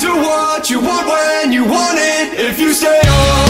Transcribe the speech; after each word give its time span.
do 0.00 0.14
what 0.16 0.64
you 0.70 0.80
want 0.80 1.06
when 1.06 1.52
you 1.52 1.64
want 1.64 1.98
it 1.98 2.38
if 2.38 2.58
you 2.58 2.72
stay 2.72 2.98
up. 3.08 3.48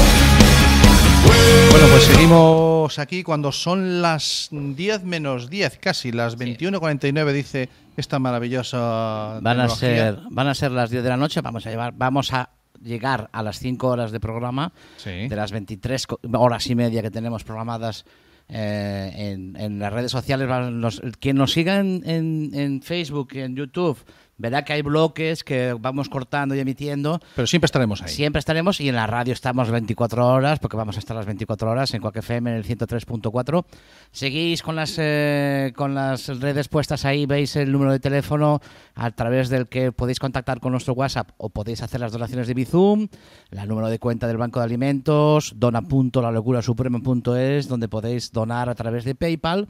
Bueno, 1.71 1.87
pues 1.91 2.05
seguimos 2.05 2.99
aquí 2.99 3.23
cuando 3.23 3.53
son 3.53 4.01
las 4.03 4.49
10 4.51 5.05
menos 5.05 5.51
10, 5.51 5.79
casi 5.79 6.11
las 6.13 6.39
21.49 6.39 7.33
dice 7.33 7.69
esta 7.97 8.19
maravillosa 8.19 9.39
Van 9.43 9.61
a 9.61 9.69
ser, 9.69 10.19
van 10.31 10.47
a 10.49 10.55
ser 10.55 10.71
las 10.73 10.91
10 10.91 11.03
de 11.03 11.09
la 11.09 11.17
noche, 11.17 11.41
vamos 11.41 11.67
a 11.67 11.71
llevar, 11.71 11.93
vamos 11.97 12.33
a 12.33 12.51
llegar 12.83 13.29
a 13.33 13.43
las 13.43 13.59
5 13.59 13.87
horas 13.89 14.11
de 14.13 14.21
programa, 14.21 14.73
Sí. 14.97 15.29
de 15.29 15.37
las 15.37 15.53
23 15.53 16.07
co- 16.07 16.21
horas 16.35 16.67
y 16.69 16.75
media 16.75 17.03
que 17.03 17.11
tenemos 17.11 17.45
programadas 17.45 18.05
eh, 18.49 19.11
en, 19.15 19.57
en 19.57 19.79
las 19.79 19.93
redes 19.93 20.11
sociales. 20.13 20.49
los- 20.73 21.03
quien 21.21 21.37
nos 21.37 21.53
siga 21.53 21.79
en, 21.81 22.03
en- 22.07 22.51
en 22.55 22.83
Facebook 22.83 23.31
en 23.35 23.55
YouTube 23.57 23.99
verá 24.39 24.65
que 24.65 24.73
hay 24.73 24.81
bloques 24.83 25.45
que 25.45 25.77
vamos 25.79 26.09
cortando 26.09 26.55
y 26.55 26.61
emitiendo. 26.61 27.21
Pero 27.37 27.47
siempre 27.47 27.67
estaremos 27.67 28.01
ahí. 28.03 28.09
Siempre 28.09 28.39
estaremos 28.39 28.81
y 28.81 28.89
en 28.89 28.95
la 28.95 29.07
radio 29.07 29.35
estamos 29.35 29.71
24 29.71 30.27
horas, 30.27 30.59
porque 30.61 30.77
vamos 30.77 30.97
a 30.97 31.01
estar 31.01 31.17
las 31.17 31.27
24 31.27 31.71
horas 31.71 31.93
en 31.95 32.01
Quack 32.01 32.17
FM 32.17 32.51
en 32.51 32.57
el 32.57 32.65
103.4. 32.65 33.65
Seguís 34.13 34.63
con 34.63 34.77
las, 34.77 34.95
eh, 34.99 35.73
con 35.77 35.95
las 35.95 36.29
redes 36.41 36.69
puestas 36.69 37.05
ahí, 37.05 37.27
veis 37.27 37.57
el 37.57 37.71
número 37.73 37.93
de 37.93 38.01
teléfono 38.01 38.63
a 38.95 39.11
través 39.11 39.51
del 39.51 39.69
que 39.69 39.93
podéis 39.93 40.21
contactar 40.21 40.61
con 40.61 40.73
nuestro 40.73 40.95
WhatsApp 40.95 41.33
o 41.37 41.51
podéis 41.51 41.83
hacer 41.83 42.01
las 42.01 42.13
donaciones 42.13 42.47
de 42.47 42.55
Bizum, 42.55 43.09
el 43.51 43.69
número 43.69 43.89
de 43.89 43.99
cuenta 43.99 44.27
del 44.27 44.39
Banco 44.39 44.61
de 44.61 44.67
Alimentos, 44.67 45.53
dona.lalocurasuprema.es, 45.57 47.69
donde 47.69 47.89
podéis 47.89 48.33
donar 48.33 48.69
a 48.69 48.75
través 48.75 49.05
de 49.05 49.15
PayPal. 49.15 49.69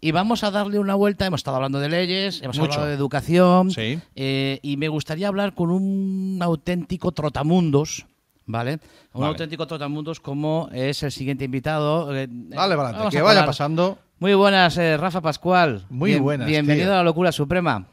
Y 0.00 0.12
vamos 0.12 0.44
a 0.44 0.50
darle 0.50 0.78
una 0.78 0.94
vuelta. 0.94 1.26
Hemos 1.26 1.40
estado 1.40 1.56
hablando 1.56 1.80
de 1.80 1.88
leyes, 1.88 2.40
hemos 2.42 2.58
Mucho. 2.58 2.72
hablado 2.74 2.88
de 2.88 2.94
educación. 2.94 3.70
Sí. 3.70 3.98
eh, 4.14 4.60
y 4.62 4.76
me 4.76 4.88
gustaría 4.88 5.28
hablar 5.28 5.54
con 5.54 5.70
un 5.70 6.38
auténtico 6.40 7.10
trotamundos, 7.12 8.06
¿vale? 8.46 8.74
Un 9.12 9.20
Vale. 9.22 9.30
auténtico 9.32 9.66
trotamundos 9.66 10.20
como 10.20 10.68
es 10.72 11.02
el 11.02 11.10
siguiente 11.10 11.44
invitado. 11.44 12.14
eh, 12.16 12.28
Dale, 12.30 12.74
eh, 12.74 12.76
Valente, 12.76 12.98
vamos 12.98 13.14
que 13.14 13.22
vaya 13.22 13.44
pasando. 13.44 13.98
Muy 14.20 14.34
buenas, 14.34 14.76
eh, 14.78 14.96
Rafa 14.96 15.20
Pascual. 15.20 15.84
Muy 15.90 16.16
buenas, 16.16 16.46
Bienvenido 16.48 16.86
tío. 16.88 16.94
a 16.94 16.96
la 16.98 17.04
locura 17.04 17.32
suprema. 17.32 17.86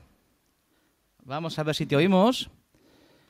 Vamos 1.23 1.57
a 1.57 1.63
ver 1.63 1.73
si 1.75 1.85
te 1.88 1.95
oímos. 1.95 2.49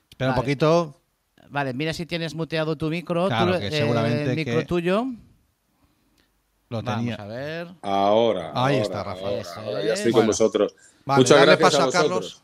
Espera 0.09 0.31
Vale. 0.31 0.39
un 0.39 0.44
poquito. 0.45 1.02
Vale, 1.49 1.73
mira 1.73 1.94
si 1.94 2.05
tienes 2.05 2.36
muteado 2.36 2.75
tu 2.75 2.89
micro. 2.89 3.27
Claro, 3.27 3.58
que 3.59 3.67
eh, 3.67 3.71
seguramente 3.71 4.23
el 4.31 4.36
micro 4.36 4.58
que 4.59 4.66
tuyo. 4.66 5.05
Lo 6.77 6.83
Vamos 6.83 6.99
tenía. 7.01 7.15
a 7.15 7.25
ver. 7.27 7.67
Ahora. 7.81 8.47
Ahí 8.53 8.75
ahora, 8.75 8.77
está, 8.77 9.03
Rafa. 9.03 9.27
ahora, 9.27 9.43
ahora 9.57 9.83
ya 9.85 9.93
estoy 9.93 10.11
Bueno. 10.11 10.21
con 10.23 10.27
vosotros. 10.27 10.75
Vale, 11.05 11.19
Muchas 11.21 11.37
gracias 11.41 11.59
paso 11.59 11.81
a 11.81 11.85
vosotros. 11.85 12.03
Carlos. 12.09 12.41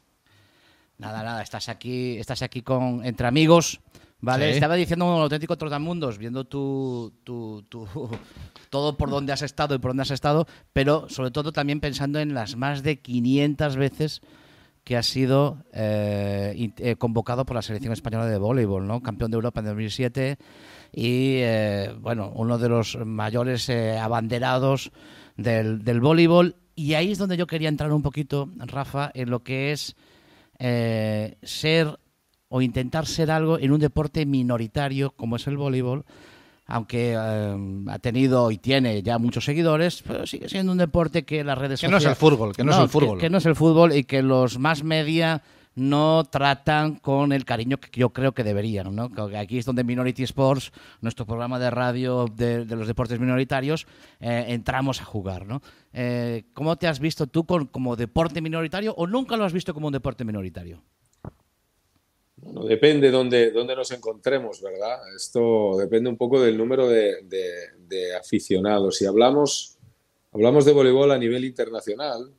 Nada, 0.98 1.24
nada, 1.24 1.42
estás 1.42 1.68
aquí, 1.70 2.18
estás 2.18 2.42
aquí 2.44 2.62
con 2.62 3.04
entre 3.04 3.26
amigos, 3.28 3.80
¿vale? 4.20 4.50
Sí. 4.50 4.54
Estaba 4.54 4.76
diciendo 4.76 5.06
un 5.06 5.22
auténtico 5.22 5.58
trotamundos, 5.58 6.18
viendo 6.20 6.46
tu, 6.46 7.12
tu, 7.24 7.64
tu- 7.70 7.88
todo 8.70 8.96
por 8.98 9.10
donde 9.10 9.34
has 9.34 9.42
estado 9.42 9.74
y 9.76 9.80
por 9.80 9.90
dónde 9.92 10.04
has 10.04 10.12
estado, 10.12 10.46
pero 10.74 11.10
sobre 11.10 11.32
todo 11.32 11.52
también 11.52 11.80
pensando 11.80 12.20
en 12.20 12.34
las 12.36 12.56
más 12.56 12.84
de 12.84 13.00
500 13.00 13.76
veces 13.78 14.22
que 14.84 14.96
has 14.98 15.08
sido 15.08 15.58
eh, 15.74 16.72
eh, 16.78 16.96
convocado 16.98 17.46
por 17.46 17.56
la 17.56 17.62
selección 17.64 17.94
española 17.94 18.26
de 18.28 18.38
voleibol, 18.38 18.86
¿no? 18.88 19.02
Campeón 19.02 19.32
de 19.32 19.36
Europa 19.36 19.60
en 19.62 19.68
2007 19.68 20.38
y, 20.92 21.36
eh, 21.38 21.94
bueno, 22.00 22.32
uno 22.36 22.58
de 22.58 22.70
los 22.70 22.98
mayores 23.06 23.70
eh, 23.70 23.98
abanderados 23.98 24.92
del, 25.38 25.84
del 25.84 26.02
voleibol. 26.02 26.56
Y 26.76 26.94
ahí 26.96 27.12
es 27.12 27.18
donde 27.18 27.38
yo 27.38 27.48
quería 27.48 27.70
entrar 27.70 27.92
un 27.94 28.02
poquito, 28.02 28.50
Rafa, 28.58 29.12
en 29.14 29.30
lo 29.30 29.44
que 29.44 29.72
es 29.72 29.96
eh, 30.60 31.36
ser 31.44 31.98
o 32.50 32.62
intentar 32.62 33.06
ser 33.06 33.32
algo 33.32 33.58
en 33.60 33.72
un 33.72 33.80
deporte 33.80 34.26
minoritario 34.26 35.12
como 35.12 35.36
es 35.38 35.48
el 35.48 35.58
voleibol, 35.58 36.06
aunque 36.66 37.14
eh, 37.18 37.56
ha 37.88 38.00
tenido 38.00 38.52
y 38.52 38.58
tiene 38.58 39.02
ya 39.04 39.18
muchos 39.18 39.46
seguidores, 39.46 40.04
pero 40.06 40.26
sigue 40.28 40.50
siendo 40.50 40.72
un 40.72 40.78
deporte 40.78 41.24
que 41.24 41.44
las 41.44 41.58
redes 41.58 41.82
Que 41.82 41.88
no 41.88 41.98
es 41.98 42.04
el 42.06 42.12
sociales- 42.16 42.18
fútbol, 42.38 42.56
que 42.56 42.64
no 42.64 42.72
es 42.72 42.78
el 42.78 42.90
fútbol. 42.90 43.20
Que, 43.20 43.30
no 43.30 43.38
es 43.38 43.46
el 43.46 43.56
fútbol 43.56 43.94
y 43.96 44.04
que 44.04 44.22
los 44.22 44.60
más 44.60 44.84
media 44.84 45.42
no 45.76 46.24
tratan 46.30 46.96
con 46.96 47.32
el 47.32 47.46
cariño 47.46 47.78
que 47.80 48.00
yo 48.00 48.10
creo 48.12 48.34
que 48.34 48.44
deberían. 48.44 48.96
¿no? 48.96 49.10
Aquí 49.38 49.58
es 49.58 49.66
donde 49.66 49.84
Minority 49.84 50.24
Sports, 50.24 50.72
nuestro 51.02 51.26
programa 51.26 51.60
de 51.60 51.70
radio 51.70 52.26
de, 52.28 52.66
los 52.66 52.88
deportes 52.88 53.20
minoritarios, 53.20 53.88
eh, 54.20 54.46
entramos 54.50 55.02
a 55.02 55.06
jugar. 55.06 55.46
¿no? 55.46 55.62
Eh, 55.94 56.44
¿Cómo 56.54 56.78
te 56.78 56.88
has 56.88 57.00
visto 57.00 57.28
tú 57.28 57.46
como 57.46 57.96
deporte 57.96 58.42
minoritario 58.42 58.94
o 58.96 59.08
nunca 59.08 59.38
lo 59.38 59.46
has 59.46 59.54
visto 59.54 59.74
como 59.74 59.88
un 59.88 59.94
deporte 59.94 60.26
minoritario? 60.26 60.84
Bueno, 62.38 62.66
depende 62.66 63.12
dónde, 63.12 63.52
dónde 63.52 63.76
nos 63.76 63.92
encontremos, 63.92 64.62
¿verdad? 64.62 64.98
Esto 65.16 65.78
depende 65.78 66.10
un 66.10 66.18
poco 66.18 66.42
del 66.42 66.58
número 66.58 66.88
de 66.88 68.16
aficionados. 68.20 68.98
Si 68.98 69.06
hablamos, 69.06 69.78
hablamos 70.32 70.66
de 70.66 70.72
voleibol 70.72 71.12
a 71.12 71.20
nivel 71.20 71.46
internacional, 71.46 72.34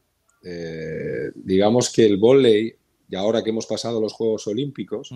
eh, 0.44 1.30
digamos 1.34 1.90
que 1.90 2.04
el 2.04 2.16
vóley, 2.16 2.74
y 3.12 3.14
ahora 3.14 3.44
que 3.44 3.50
hemos 3.50 3.66
pasado 3.66 4.00
los 4.00 4.14
Juegos 4.14 4.46
Olímpicos, 4.46 5.10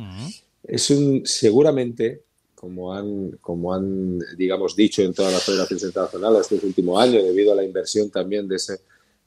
es 0.63 0.91
un 0.91 1.23
seguramente, 1.25 2.25
como 2.55 2.93
han, 2.93 3.39
como 3.41 3.73
han, 3.73 4.19
digamos, 4.37 4.77
dicho 4.77 5.01
en 5.01 5.15
todas 5.15 5.33
las 5.33 5.43
federaciones 5.43 5.83
internacionales 5.83 6.53
este 6.53 6.67
último 6.67 7.01
año, 7.01 7.23
debido 7.23 7.53
a 7.53 7.57
la 7.57 7.65
inversión 7.65 8.11
también 8.11 8.47
de 8.47 8.57
ese, 8.57 8.75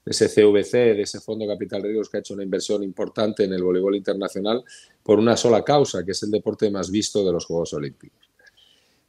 de 0.06 0.12
ese 0.12 0.30
CVC, 0.30 0.72
de 0.94 1.02
ese 1.02 1.20
Fondo 1.20 1.48
Capital 1.48 1.82
Riesgos 1.82 2.10
que 2.10 2.18
ha 2.18 2.20
hecho 2.20 2.36
una 2.36 2.44
inversión 2.44 2.84
importante 2.84 3.46
en 3.46 3.54
el 3.54 3.64
voleibol 3.64 3.96
internacional 3.96 4.64
por 5.02 5.18
una 5.18 5.36
sola 5.36 5.64
causa, 5.64 6.06
que 6.06 6.12
es 6.12 6.22
el 6.22 6.30
deporte 6.30 6.70
más 6.70 6.92
visto 6.92 7.26
de 7.26 7.32
los 7.32 7.48
Juegos 7.48 7.74
Olímpicos. 7.74 8.19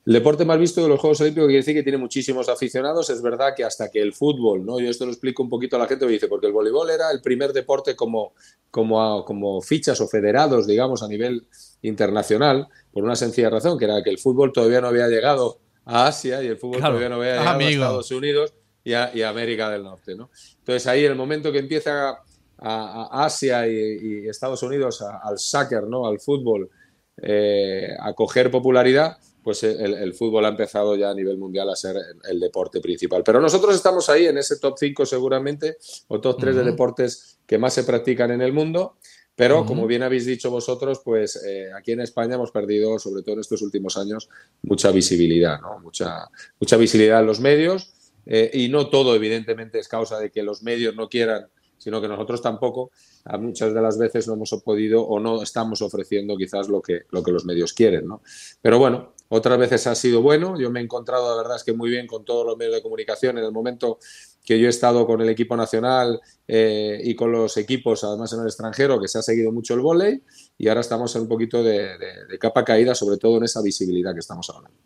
El 0.06 0.14
deporte 0.14 0.44
más 0.46 0.58
visto 0.58 0.82
de 0.82 0.88
los 0.88 0.98
Juegos 0.98 1.20
Olímpicos 1.20 1.46
quiere 1.46 1.58
decir 1.58 1.74
que 1.74 1.82
tiene 1.82 1.98
muchísimos 1.98 2.48
aficionados. 2.48 3.10
Es 3.10 3.20
verdad 3.20 3.52
que 3.54 3.64
hasta 3.64 3.90
que 3.90 4.00
el 4.00 4.12
fútbol, 4.14 4.64
¿no? 4.64 4.80
Yo 4.80 4.88
esto 4.88 5.04
lo 5.04 5.12
explico 5.12 5.42
un 5.42 5.50
poquito 5.50 5.76
a 5.76 5.78
la 5.78 5.86
gente, 5.86 6.06
me 6.06 6.12
dice, 6.12 6.26
porque 6.26 6.46
el 6.46 6.52
voleibol 6.54 6.88
era 6.90 7.10
el 7.10 7.20
primer 7.20 7.52
deporte 7.52 7.94
como, 7.94 8.32
como, 8.70 9.24
como 9.26 9.60
fichas 9.60 10.00
o 10.00 10.08
federados, 10.08 10.66
digamos, 10.66 11.02
a 11.02 11.08
nivel 11.08 11.46
internacional, 11.82 12.66
por 12.92 13.04
una 13.04 13.14
sencilla 13.16 13.50
razón, 13.50 13.78
que 13.78 13.84
era 13.84 14.02
que 14.02 14.10
el 14.10 14.18
fútbol 14.18 14.52
todavía 14.52 14.80
no 14.80 14.88
había 14.88 15.06
llegado 15.08 15.58
a 15.84 16.06
Asia 16.06 16.42
y 16.42 16.46
el 16.46 16.56
fútbol 16.56 16.78
Claro. 16.78 16.94
todavía 16.94 17.08
no 17.10 17.16
había 17.16 17.32
llegado 17.38 17.50
Amigo. 17.50 17.68
a 17.68 17.86
Estados 17.86 18.10
Unidos 18.12 18.54
y 18.82 18.92
a, 18.94 19.10
y 19.14 19.22
a 19.22 19.28
América 19.28 19.68
del 19.70 19.82
Norte, 19.82 20.14
¿no? 20.14 20.30
Entonces 20.60 20.86
ahí 20.86 21.04
el 21.04 21.14
momento 21.14 21.52
que 21.52 21.58
empieza 21.58 22.08
a, 22.10 22.18
a 22.58 23.24
Asia 23.26 23.66
y, 23.68 23.72
y 24.24 24.28
Estados 24.28 24.62
Unidos 24.62 25.02
a- 25.02 25.18
al 25.22 25.38
soccer, 25.38 25.84
¿no? 25.84 26.06
Al 26.06 26.20
fútbol, 26.20 26.70
eh, 27.22 27.88
a 28.00 28.12
coger 28.14 28.50
popularidad, 28.50 29.16
pues 29.42 29.62
el, 29.62 29.94
el 29.94 30.14
fútbol 30.14 30.44
ha 30.44 30.48
empezado 30.48 30.96
ya 30.96 31.10
a 31.10 31.14
nivel 31.14 31.38
mundial 31.38 31.70
a 31.70 31.76
ser 31.76 31.96
el, 31.96 32.30
el 32.30 32.40
deporte 32.40 32.80
principal. 32.80 33.22
Pero 33.24 33.40
nosotros 33.40 33.74
estamos 33.74 34.08
ahí 34.08 34.26
en 34.26 34.38
ese 34.38 34.58
top 34.58 34.76
5 34.78 35.06
seguramente, 35.06 35.76
o 36.08 36.20
top 36.20 36.38
3 36.40 36.56
de 36.56 36.64
deportes 36.64 37.38
que 37.46 37.58
más 37.58 37.74
se 37.74 37.84
practican 37.84 38.30
en 38.30 38.42
el 38.42 38.52
mundo. 38.52 38.96
Pero, 39.36 39.64
como 39.64 39.86
bien 39.86 40.02
habéis 40.02 40.26
dicho 40.26 40.50
vosotros, 40.50 41.00
pues 41.02 41.42
eh, 41.46 41.70
aquí 41.74 41.92
en 41.92 42.00
España 42.00 42.34
hemos 42.34 42.50
perdido, 42.50 42.98
sobre 42.98 43.22
todo 43.22 43.36
en 43.36 43.40
estos 43.40 43.62
últimos 43.62 43.96
años, 43.96 44.28
mucha 44.62 44.90
visibilidad, 44.90 45.58
¿no? 45.62 45.78
Mucha, 45.78 46.28
mucha 46.58 46.76
visibilidad 46.76 47.20
en 47.20 47.26
los 47.26 47.40
medios. 47.40 47.94
eh, 48.26 48.50
y 48.52 48.68
no 48.68 48.90
todo, 48.90 49.14
evidentemente, 49.14 49.78
es 49.78 49.88
causa 49.88 50.18
de 50.18 50.30
que 50.30 50.42
los 50.42 50.62
medios 50.62 50.94
no 50.94 51.08
quieran, 51.08 51.46
sino 51.78 52.02
que 52.02 52.08
nosotros 52.08 52.42
tampoco, 52.42 52.90
a 53.24 53.38
muchas 53.38 53.72
de 53.72 53.80
las 53.80 53.96
veces 53.96 54.28
no 54.28 54.34
hemos 54.34 54.50
podido 54.62 55.02
o 55.02 55.18
no 55.18 55.42
estamos 55.42 55.80
ofreciendo 55.80 56.36
quizás 56.36 56.68
lo 56.68 56.82
que, 56.82 57.04
lo 57.10 57.22
que 57.22 57.32
los 57.32 57.46
medios 57.46 57.72
quieren, 57.72 58.06
¿no? 58.06 58.20
Pero 58.60 58.78
bueno, 58.78 59.14
otras 59.32 59.58
veces 59.58 59.86
ha 59.86 59.94
sido 59.94 60.22
bueno. 60.22 60.58
Yo 60.58 60.70
me 60.70 60.80
he 60.80 60.82
encontrado, 60.82 61.30
la 61.30 61.36
verdad 61.42 61.56
es 61.56 61.64
que 61.64 61.72
muy 61.72 61.88
bien 61.88 62.06
con 62.06 62.24
todos 62.24 62.44
los 62.44 62.56
medios 62.56 62.74
de 62.74 62.82
comunicación 62.82 63.38
en 63.38 63.44
el 63.44 63.52
momento 63.52 63.98
que 64.44 64.58
yo 64.58 64.66
he 64.66 64.70
estado 64.70 65.06
con 65.06 65.20
el 65.20 65.28
equipo 65.28 65.56
nacional 65.56 66.20
eh, 66.48 67.00
y 67.02 67.14
con 67.14 67.30
los 67.30 67.56
equipos, 67.56 68.02
además 68.02 68.32
en 68.32 68.41
el 68.41 68.46
extranjero, 68.46 69.00
que 69.00 69.06
se 69.06 69.18
ha 69.18 69.22
seguido 69.22 69.52
mucho 69.52 69.74
el 69.74 69.80
vóley 69.80 70.22
y 70.58 70.68
ahora 70.68 70.80
estamos 70.80 71.15
en 71.15 71.22
un 71.22 71.28
poquito 71.28 71.62
de, 71.62 71.91
capa 72.41 72.65
caída, 72.65 72.94
sobre 72.94 73.18
todo 73.18 73.36
en 73.36 73.44
esa 73.44 73.62
visibilidad 73.62 74.12
que 74.12 74.21
estamos 74.21 74.50
hablando. 74.50 74.77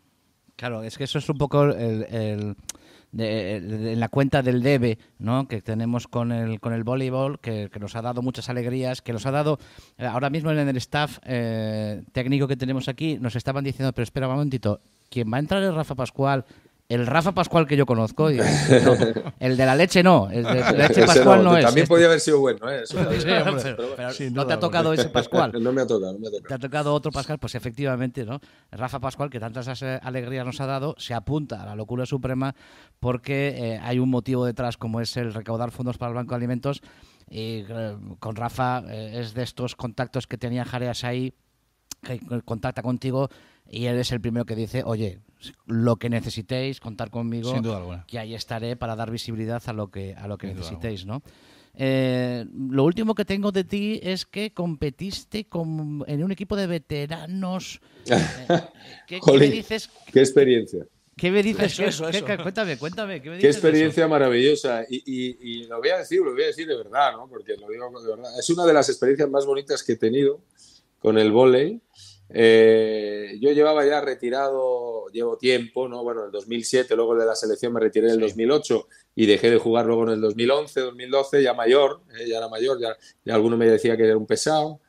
Claro, 0.55 0.83
es 0.83 0.97
que 0.97 1.05
eso 1.05 1.17
es 1.17 1.27
un 1.27 1.37
poco 1.37 1.63
el- 1.63 2.55
de- 3.15 3.93
en 3.93 3.99
la 3.99 4.09
cuenta 4.09 4.41
del 4.41 4.61
debe 4.61 4.97
¿no? 5.19 5.47
que 5.47 5.61
tenemos 5.61 6.07
con 6.07 6.31
el, 6.31 6.59
con 6.59 6.73
el 6.73 6.83
voleibol, 6.83 7.39
que, 7.39 7.69
que 7.71 7.79
nos 7.79 7.95
ha 7.95 8.01
dado 8.01 8.21
muchas 8.21 8.49
alegrías, 8.49 9.01
que 9.01 9.13
nos 9.13 9.25
ha 9.25 9.31
dado, 9.31 9.57
eh, 9.97 10.05
ahora 10.05 10.29
mismo 10.29 10.51
en 10.51 10.59
el 10.67 10.77
staff 10.77 11.19
eh, 11.23 12.03
técnico 12.11 12.47
que 12.47 12.57
tenemos 12.57 12.87
aquí, 12.87 13.17
nos 13.19 13.35
estaban 13.35 13.63
diciendo, 13.63 13.93
pero 13.93 14.03
espera 14.03 14.27
un 14.27 14.33
momentito, 14.33 14.79
¿quién 15.09 15.31
va 15.31 15.37
a 15.37 15.39
entrar 15.39 15.63
es 15.63 15.73
Rafa 15.73 15.95
Pascual? 15.95 16.45
El 16.87 17.07
Rafa 17.07 17.31
Pascual 17.31 17.65
que 17.65 17.75
yo 17.75 17.87
conozco, 17.87 18.29
y, 18.29 18.37
no, 18.37 18.43
el 19.39 19.57
de 19.57 19.65
la 19.65 19.75
leche 19.75 20.03
no, 20.03 20.29
el 20.29 20.43
de 20.43 20.53
la 20.59 20.71
leche 20.71 21.03
Pascual 21.03 21.43
no, 21.43 21.57
es. 21.57 21.65
También 21.65 21.83
este. 21.85 21.93
podía 21.95 22.05
haber 22.05 22.19
sido 22.19 22.39
bueno, 22.41 22.69
¿eh? 22.69 22.81
Eso 22.83 22.95
también. 22.97 23.21
Sí, 23.21 23.27
hombre. 23.31 23.63
Pero- 23.63 23.95
pero 23.95 24.11
Sin 24.11 24.33
no 24.35 24.45
te 24.45 24.53
ha 24.53 24.59
tocado 24.59 24.93
ese 24.93 25.09
Pascual. 25.09 25.51
No 25.63 25.71
me 25.73 25.81
ha 25.81 25.87
tocado, 25.87 26.13
no 26.13 26.19
me 26.19 26.27
ha 26.27 26.31
Te 26.31 26.37
tocado. 26.37 26.55
ha 26.55 26.59
tocado 26.59 26.93
otro 26.93 27.11
Pascual, 27.11 27.39
pues 27.39 27.55
efectivamente, 27.55 28.23
¿no? 28.23 28.39
Rafa 28.71 28.99
Pascual, 28.99 29.31
que 29.31 29.39
tantas 29.39 29.81
alegrías 29.81 30.45
nos 30.45 30.61
ha 30.61 30.67
dado, 30.67 30.93
se 30.99 31.15
apunta 31.15 31.63
a 31.63 31.65
la 31.65 31.75
locura 31.75 32.05
suprema 32.05 32.53
porque 32.99 33.55
eh, 33.57 33.79
hay 33.81 33.97
un 33.97 34.09
motivo 34.09 34.45
detrás, 34.45 34.77
como 34.77 35.01
es 35.01 35.17
el 35.17 35.33
recaudar 35.33 35.71
fondos 35.71 35.97
para 35.97 36.09
el 36.09 36.15
Banco 36.15 36.31
de 36.31 36.35
Alimentos. 36.35 36.81
Y 37.27 37.65
eh, 37.67 37.97
con 38.19 38.35
Rafa 38.35 38.83
eh, 38.87 39.21
es 39.21 39.33
de 39.33 39.41
estos 39.41 39.75
contactos 39.75 40.27
que 40.27 40.37
tenía 40.37 40.63
Jareas 40.65 41.03
ahí 41.03 41.33
que 42.03 42.19
contacta 42.45 42.83
contigo 42.83 43.29
y 43.67 43.87
él 43.87 43.97
es 43.97 44.11
el 44.11 44.21
primero 44.21 44.45
que 44.45 44.55
dice, 44.55 44.83
oye, 44.85 45.21
lo 45.65 45.95
que 45.97 46.09
necesitéis, 46.09 46.79
contar 46.79 47.09
conmigo, 47.11 47.51
Sin 47.53 47.61
duda 47.63 47.77
alguna. 47.77 48.05
que 48.07 48.19
ahí 48.19 48.33
estaré 48.35 48.75
para 48.75 48.95
dar 48.95 49.11
visibilidad 49.11 49.61
a 49.65 49.73
lo 49.73 49.89
que, 49.89 50.13
a 50.15 50.27
lo 50.27 50.37
que 50.37 50.47
Sin 50.47 50.55
necesitéis, 50.57 51.05
¿no? 51.05 51.21
Eh, 51.77 52.45
lo 52.69 52.85
último 52.85 53.15
que 53.15 53.25
tengo 53.25 53.51
de 53.51 53.65
ti 53.65 53.99
es 54.01 54.25
que 54.25 54.53
competiste 54.53 55.45
con- 55.45 56.05
en 56.07 56.23
un 56.23 56.31
equipo 56.31 56.55
de 56.55 56.67
veteranos. 56.67 57.81
Eh, 58.07 58.45
¿qué, 59.07 59.15
qué 59.15 59.15
me 59.15 59.21
Jolín, 59.21 59.51
dices? 59.51 59.89
Qué 60.13 60.19
experiencia. 60.19 60.85
¿Qué 61.17 61.31
me 61.31 61.41
dices? 61.41 61.73
Eso, 61.73 61.81
¿Qué- 61.83 61.89
eso, 61.89 62.03
qué- 62.11 62.17
eso. 62.17 62.25
qué- 62.25 62.37
cuéntame, 62.37 62.77
cuéntame. 62.77 63.21
¿qué 63.21 63.29
me 63.29 63.37
Qué 63.39 63.47
dices 63.47 63.55
de 63.55 63.59
eso? 63.59 63.67
experiencia 63.67 64.07
maravillosa. 64.07 64.83
Y, 64.89 64.97
y- 65.05 65.37
y 65.41 65.63
lo 65.67 65.79
voy 65.79 65.89
a 65.89 65.97
decir, 65.97 66.19
lo 66.21 66.31
voy 66.33 66.43
a 66.43 66.47
decir 66.47 66.67
de 66.67 66.75
verdad, 66.77 67.13
¿no? 67.13 67.27
Porque 67.27 67.55
lo 67.57 67.67
digo 67.69 67.89
de 68.01 68.07
verdad. 68.09 68.37
Es 68.39 68.49
una 68.51 68.65
de 68.65 68.73
las 68.73 68.87
experiencias 68.89 69.29
más 69.29 69.45
bonitas 69.45 69.81
que 69.81 69.93
he 69.93 69.95
tenido 69.97 70.41
con 70.99 71.17
el 71.17 71.31
vóley. 71.31 71.81
Eh, 72.29 73.37
yo 73.39 73.51
llevaba 73.51 73.85
ya 73.85 74.01
retirado, 74.01 75.07
llevo 75.11 75.37
tiempo, 75.37 75.87
¿no? 75.87 76.03
Bueno, 76.03 76.21
en 76.21 76.25
el 76.27 76.31
2007, 76.31 76.95
luego 76.95 77.15
de 77.15 77.25
la 77.25 77.35
selección 77.35 77.73
me 77.73 77.79
retiré 77.79 78.07
en 78.07 78.13
el 78.13 78.19
2008 78.21 78.87
y 79.15 79.25
dejé 79.25 79.51
de 79.51 79.57
jugar 79.57 79.85
luego 79.85 80.03
en 80.03 80.09
el 80.09 80.21
2011, 80.21 80.79
2012, 80.81 81.43
ya 81.43 81.53
mayor, 81.53 82.01
¿eh? 82.19 82.27
ya 82.27 82.37
era 82.37 82.49
mayor, 82.49 82.79
ya, 82.79 82.97
ya 83.23 83.35
alguno 83.35 83.57
me 83.57 83.67
decía 83.67 83.95
que 83.95 84.03
era 84.03 84.17
un 84.17 84.25
pesado, 84.25 84.79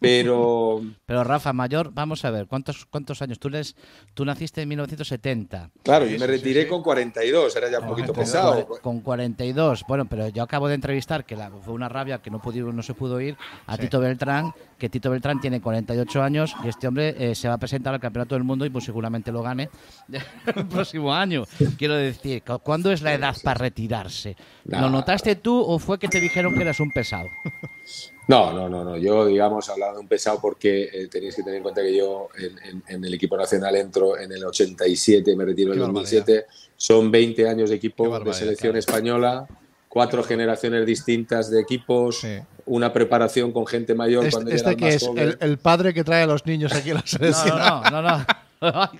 pero 0.00 0.80
Pero 1.06 1.24
Rafa, 1.24 1.52
mayor, 1.52 1.90
vamos 1.92 2.24
a 2.24 2.30
ver, 2.30 2.46
¿cuántos, 2.46 2.86
cuántos 2.86 3.20
años? 3.22 3.38
Tú, 3.38 3.50
les, 3.50 3.76
tú 4.14 4.24
naciste 4.24 4.62
en 4.62 4.68
1970. 4.70 5.70
claro, 5.82 6.06
yo 6.06 6.18
me 6.18 6.26
retiré 6.26 6.66
con 6.66 6.82
42, 6.82 7.54
era 7.56 7.70
ya 7.70 7.80
un 7.80 7.88
poquito 7.88 8.12
Con, 8.14 8.22
pesado. 8.24 8.66
con 8.80 9.00
42. 9.00 9.84
Bueno, 9.86 10.06
pero 10.06 10.28
yo 10.28 10.42
acabo 10.42 10.68
de 10.68 10.74
entrevistar, 10.74 11.24
que 11.24 11.36
la- 11.36 11.50
fue 11.50 11.74
una 11.74 11.88
rabia 11.88 12.18
que 12.22 12.30
no, 12.30 12.40
pudo, 12.40 12.72
no 12.72 12.82
se 12.82 12.94
pudo 12.94 13.20
ir, 13.20 13.36
a 13.66 13.76
Tito 13.76 14.00
Beltrán, 14.00 14.52
que 14.78 14.88
Tito 14.88 15.10
Beltrán 15.10 15.40
tiene 15.40 15.60
48 15.60 16.22
años 16.22 16.54
y 16.64 16.68
este 16.68 16.88
hombre 16.88 17.14
eh, 17.18 17.34
se 17.34 17.48
va 17.48 17.54
a 17.54 17.58
presentar 17.58 17.92
al 17.94 18.00
Campeonato 18.00 18.34
del 18.34 18.44
Mundo 18.44 18.64
y 18.66 18.70
pues 18.70 18.84
seguramente 18.84 19.30
lo 19.32 19.42
gane 19.42 19.68
el 20.56 20.66
próximo 20.66 21.14
año. 21.14 21.44
Quiero 21.78 21.94
decir, 21.94 22.42
¿cu- 22.42 22.58
¿cuándo 22.60 22.90
es 22.90 23.02
la 23.02 23.12
edad 23.14 23.36
para 23.44 23.58
retirarse? 23.58 24.36
¿Lo 24.64 24.80
No. 24.80 24.90
notaste 24.90 25.36
tú 25.36 25.60
o 25.60 25.78
fue 25.78 25.98
que 25.98 26.08
te 26.08 26.20
dijeron 26.20 26.54
que 26.54 26.62
eras 26.62 26.80
un 26.80 26.90
pesado? 26.90 27.28
No, 28.28 28.52
no, 28.52 28.68
no, 28.68 28.84
no. 28.84 28.96
Yo, 28.96 29.26
digamos, 29.26 29.68
hablaba 29.68 29.94
de 29.94 29.98
un 29.98 30.08
pesado 30.08 30.38
porque 30.40 30.84
eh, 30.92 31.08
tenéis 31.10 31.34
que 31.34 31.42
tener 31.42 31.56
en 31.56 31.62
cuenta 31.62 31.82
que 31.82 31.96
yo 31.96 32.28
en, 32.38 32.58
en- 32.66 32.82
en 32.86 33.04
el 33.04 33.14
equipo 33.14 33.36
nacional 33.36 33.74
entro 33.76 34.16
en 34.16 34.30
el 34.32 34.44
87, 34.44 35.34
me 35.36 35.44
retiro 35.44 35.72
en 35.72 35.78
el 35.80 35.86
2007. 35.86 36.46
Son 36.76 37.10
20 37.10 37.48
años 37.48 37.70
de 37.70 37.76
equipo 37.76 38.18
de 38.20 38.32
selección 38.32 38.70
claro. 38.72 38.78
española, 38.78 39.46
cuatro 39.88 40.22
generaciones 40.22 40.86
distintas 40.86 41.50
de 41.50 41.60
equipos, 41.60 42.20
Sí. 42.20 42.38
una 42.66 42.92
preparación 42.92 43.52
con 43.52 43.66
gente 43.66 43.94
mayor 43.94 44.30
cuando 44.30 44.50
Este, 44.50 44.62
era 44.62 44.70
este 44.70 44.76
que 44.76 44.84
más 44.86 44.94
es 44.94 45.06
joven. 45.08 45.22
el, 45.28 45.38
el 45.40 45.58
padre 45.58 45.92
que 45.92 46.04
trae 46.04 46.22
a 46.22 46.26
los 46.26 46.46
niños 46.46 46.72
aquí 46.72 46.90
a 46.90 46.94
la 46.94 47.00
No, 47.00 47.06
selección. 47.06 47.58
no, 47.58 47.82
no, 47.90 48.02
no. 48.02 48.18
no. 48.62 48.90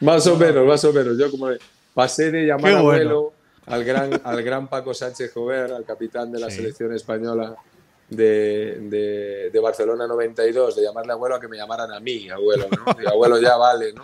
Más 0.00 0.26
o 0.26 0.36
menos, 0.36 0.66
más 0.66 0.84
o 0.84 0.92
menos. 0.92 1.18
Yo 1.18 1.30
como 1.30 1.48
pasé 1.94 2.30
de 2.30 2.42
llamar 2.46 2.60
bueno. 2.72 2.78
abuelo 2.80 3.32
al 3.66 3.82
gran, 3.84 4.20
al 4.24 4.42
gran 4.42 4.68
Paco 4.68 4.92
Sánchez 4.94 5.32
Jover, 5.32 5.72
al 5.72 5.84
capitán 5.84 6.30
de 6.30 6.38
la 6.40 6.50
Sí. 6.50 6.56
selección 6.56 6.94
española 6.94 7.56
de, 8.10 8.78
de- 8.80 9.50
de 9.50 9.60
Barcelona 9.60 10.06
92, 10.06 10.76
de 10.76 10.82
llamarle 10.82 11.12
abuelo 11.12 11.34
a 11.36 11.40
que 11.40 11.48
me 11.48 11.56
llamaran 11.56 11.92
a 11.92 12.00
mí, 12.00 12.28
abuelo, 12.28 12.66
¿no? 12.70 12.96
Y 13.02 13.06
abuelo 13.06 13.38
ya 13.40 13.56
vale, 13.56 13.92
¿no? 13.92 14.02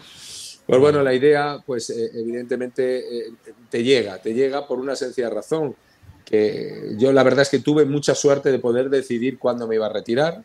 Pues 0.66 0.80
bueno, 0.80 1.02
la 1.02 1.12
idea, 1.12 1.58
pues 1.66 1.90
eh, 1.90 2.10
evidentemente 2.14 3.18
eh, 3.28 3.32
te 3.70 3.82
llega, 3.82 4.18
te 4.18 4.32
llega 4.32 4.66
por 4.66 4.78
una 4.78 4.96
sencilla 4.96 5.28
razón, 5.28 5.74
que 6.24 6.94
yo 6.96 7.12
la 7.12 7.22
verdad 7.22 7.42
es 7.42 7.50
que 7.50 7.58
tuve 7.58 7.84
mucha 7.84 8.14
suerte 8.14 8.50
de 8.50 8.58
poder 8.58 8.88
decidir 8.88 9.38
cuándo 9.38 9.66
me 9.68 9.74
iba 9.74 9.86
a 9.86 9.92
retirar, 9.92 10.42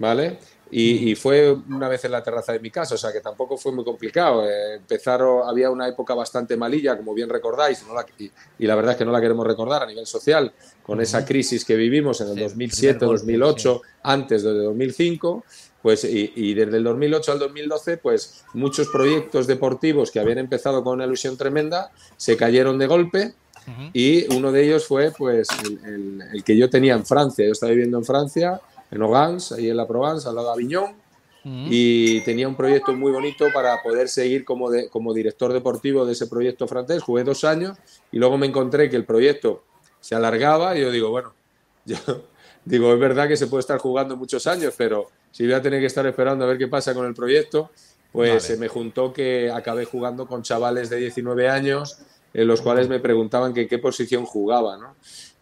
¿vale? 0.00 0.38
Y, 0.68 1.10
y 1.10 1.14
fue 1.14 1.52
una 1.52 1.88
vez 1.88 2.04
en 2.04 2.10
la 2.10 2.24
terraza 2.24 2.52
de 2.52 2.58
mi 2.58 2.70
casa, 2.72 2.96
o 2.96 2.98
sea 2.98 3.12
que 3.12 3.20
tampoco 3.20 3.56
fue 3.56 3.70
muy 3.72 3.84
complicado. 3.84 4.44
Eh, 4.48 4.74
empezaron, 4.76 5.48
había 5.48 5.70
una 5.70 5.86
época 5.88 6.12
bastante 6.14 6.56
malilla, 6.56 6.96
como 6.96 7.14
bien 7.14 7.28
recordáis, 7.28 7.86
no 7.86 7.94
la- 7.94 8.04
y, 8.18 8.30
y 8.58 8.66
la 8.66 8.74
verdad 8.74 8.92
es 8.92 8.98
que 8.98 9.04
no 9.04 9.12
la 9.12 9.20
queremos 9.20 9.46
recordar 9.46 9.84
a 9.84 9.86
nivel 9.86 10.06
social, 10.06 10.52
con 10.82 11.00
esa 11.00 11.24
crisis 11.24 11.64
que 11.64 11.76
vivimos 11.76 12.20
en 12.20 12.28
el 12.28 12.34
Sí, 12.34 12.40
2007, 12.42 12.98
primer 12.98 13.08
golpe, 13.18 13.32
2008, 13.32 13.82
antes 14.02 14.42
de 14.42 14.50
2005, 14.54 15.44
pues 15.82 16.02
y, 16.02 16.32
y 16.34 16.54
desde 16.54 16.78
el 16.78 16.82
2008 16.84 17.30
al 17.32 17.38
2012, 17.38 17.98
pues 17.98 18.44
muchos 18.54 18.88
proyectos 18.88 19.46
deportivos 19.46 20.10
que 20.10 20.18
habían 20.18 20.38
empezado 20.38 20.82
con 20.82 20.94
una 20.94 21.04
ilusión 21.04 21.36
tremenda 21.36 21.92
se 22.16 22.36
cayeron 22.36 22.76
de 22.78 22.86
golpe 22.88 23.34
y 23.92 24.32
uno 24.34 24.50
de 24.52 24.64
ellos 24.64 24.84
fue 24.86 25.12
pues 25.16 25.48
el, 25.64 25.78
el- 25.84 26.22
el 26.34 26.44
que 26.44 26.56
yo 26.56 26.68
tenía 26.70 26.94
en 26.94 27.04
Francia. 27.06 27.44
Yo 27.46 27.52
estaba 27.52 27.70
viviendo 27.70 27.98
en 27.98 28.04
Francia, 28.04 28.60
en 28.90 29.02
Ogans, 29.02 29.52
ahí 29.52 29.68
en 29.70 29.76
la 29.76 29.86
Provence, 29.86 30.28
al 30.28 30.34
lado 30.36 30.48
de 30.48 30.52
Aviñón, 30.54 30.96
y 31.48 32.22
tenía 32.22 32.48
un 32.48 32.56
proyecto 32.56 32.92
muy 32.92 33.12
bonito 33.12 33.46
para 33.54 33.80
poder 33.80 34.08
seguir 34.08 34.44
como, 34.44 34.68
de- 34.68 34.88
como 34.88 35.14
director 35.14 35.52
deportivo 35.52 36.04
de 36.04 36.12
ese 36.12 36.26
proyecto 36.26 36.66
francés. 36.66 37.00
Jugué 37.04 37.22
dos 37.22 37.44
años 37.44 37.78
y 38.10 38.18
luego 38.18 38.36
me 38.36 38.46
encontré 38.48 38.90
que 38.90 38.96
el 38.96 39.04
proyecto 39.04 39.62
se 40.00 40.16
alargaba 40.16 40.76
y 40.76 40.80
yo 40.80 40.90
digo, 40.90 41.10
bueno, 41.10 41.34
yo 41.84 41.96
digo, 42.64 42.92
es 42.92 42.98
verdad 42.98 43.28
que 43.28 43.36
se 43.36 43.46
puede 43.46 43.60
estar 43.60 43.78
jugando 43.78 44.16
muchos 44.16 44.48
años, 44.48 44.74
pero 44.76 45.06
si 45.30 45.44
voy 45.44 45.52
a 45.54 45.62
tener 45.62 45.78
que 45.78 45.86
estar 45.86 46.04
esperando 46.04 46.44
a 46.44 46.48
ver 46.48 46.58
qué 46.58 46.66
pasa 46.66 46.94
con 46.94 47.06
el 47.06 47.14
proyecto, 47.14 47.70
pues 48.10 48.28
Vale. 48.30 48.40
se 48.40 48.56
me 48.56 48.66
juntó 48.66 49.12
que 49.12 49.48
acabé 49.48 49.84
jugando 49.84 50.26
con 50.26 50.42
chavales 50.42 50.90
de 50.90 50.96
19 50.96 51.48
años, 51.48 51.98
en 52.34 52.48
los 52.48 52.60
cuales 52.60 52.88
me 52.88 52.98
preguntaban 52.98 53.54
que 53.54 53.68
qué 53.68 53.78
posición 53.78 54.24
jugaba, 54.26 54.76
¿no? 54.78 54.96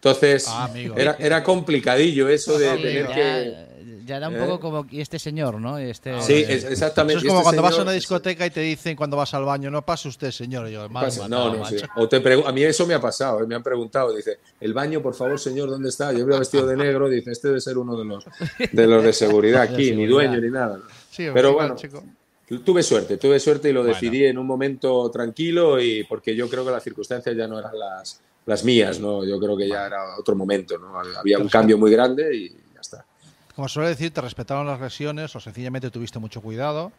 Entonces, 0.09 0.45
Ah, 0.47 0.65
amigo. 0.65 0.95
era, 0.97 1.15
era 1.19 1.43
complicadillo 1.43 2.29
eso 2.29 2.59
de 2.59 2.75
Sí, 2.75 2.81
tener 2.83 3.07
ya, 3.07 3.15
que... 3.15 4.03
ya 4.05 4.17
era 4.17 4.29
un 4.29 4.35
¿Eh? 4.35 4.39
poco 4.39 4.59
como 4.59 4.85
y 4.91 5.01
este 5.01 5.17
señor, 5.17 5.59
¿no? 5.59 5.79
Este, 5.79 6.21
Sí, 6.21 6.33
Eh, 6.33 6.45
es- 6.47 6.63
exactamente. 6.65 7.17
Eso 7.17 7.25
es 7.25 7.27
como 7.27 7.39
Este 7.39 7.43
cuando 7.45 7.61
vas 7.63 7.79
a 7.79 7.81
una 7.81 7.91
discoteca 7.91 8.45
y 8.45 8.51
te 8.51 8.59
dicen 8.59 8.95
cuando 8.95 9.17
vas 9.17 9.33
al 9.33 9.45
baño, 9.45 9.71
no 9.71 9.83
pase 9.83 10.07
usted, 10.07 10.29
señor. 10.29 10.69
Y 10.69 10.73
yo, 10.73 10.87
Pasa- 10.89 11.27
no, 11.27 11.55
no, 11.55 11.65
sí. 11.65 11.77
O 11.95 12.07
te 12.07 12.17
a 12.17 12.51
mí 12.51 12.61
eso 12.63 12.85
me 12.85 12.93
ha 12.93 13.01
pasado, 13.01 13.41
eh, 13.43 13.47
me 13.47 13.55
han 13.55 13.63
preguntado, 13.63 14.15
dice, 14.15 14.37
el 14.59 14.75
baño, 14.75 15.01
por 15.01 15.15
favor, 15.15 15.39
señor, 15.39 15.71
¿dónde 15.71 15.89
está? 15.89 16.13
Yo 16.13 16.23
veo 16.23 16.37
vestido 16.37 16.67
de 16.67 16.77
negro, 16.77 17.09
dice, 17.09 17.31
este 17.31 17.47
debe 17.47 17.59
ser 17.61 17.79
uno 17.79 17.97
de 17.97 18.05
los 18.05 18.25
de, 18.71 18.85
los 18.87 19.03
de 19.03 19.11
seguridad 19.11 19.61
aquí, 19.63 19.75
ni 19.77 20.05
seguridad. 20.05 20.09
dueño 20.11 20.39
ni 20.41 20.51
nada. 20.51 20.77
¿no? 20.77 20.83
Sí, 21.09 21.25
Pero 21.33 21.53
bueno, 21.55 21.75
chico. 21.75 22.03
tuve 22.63 22.83
suerte, 22.83 23.17
tuve 23.17 23.39
suerte 23.39 23.69
y 23.71 23.73
lo 23.73 23.79
Bueno. 23.81 23.95
decidí 23.95 24.25
en 24.25 24.37
un 24.37 24.45
momento 24.45 25.09
tranquilo 25.09 25.81
y 25.81 26.03
porque 26.03 26.35
yo 26.35 26.47
creo 26.47 26.63
que 26.63 26.69
las 26.69 26.83
circunstancias 26.83 27.35
ya 27.35 27.47
no 27.47 27.57
eran 27.57 27.71
las, 27.79 28.21
las 28.45 28.63
mías, 28.63 28.99
¿no? 28.99 29.25
Yo 29.25 29.39
creo 29.39 29.57
que 29.57 29.67
ya 29.67 29.85
era 29.87 30.17
otro 30.17 30.35
momento, 30.35 30.77
¿no? 30.77 30.97
Había 30.97 31.39
un 31.39 31.49
cambio 31.49 31.77
muy 31.77 31.91
grande 31.91 32.35
y 32.35 32.49
ya 32.49 32.81
está. 32.81 33.05
Como 33.55 33.67
suele 33.67 33.89
decir, 33.89 34.11
te 34.11 34.21
respetaron 34.21 34.67
las 34.67 34.79
lesiones 34.79 35.35
o 35.35 35.39
sencillamente 35.39 35.89
tuviste 35.89 36.19
mucho 36.19 36.41
cuidado, 36.41 36.91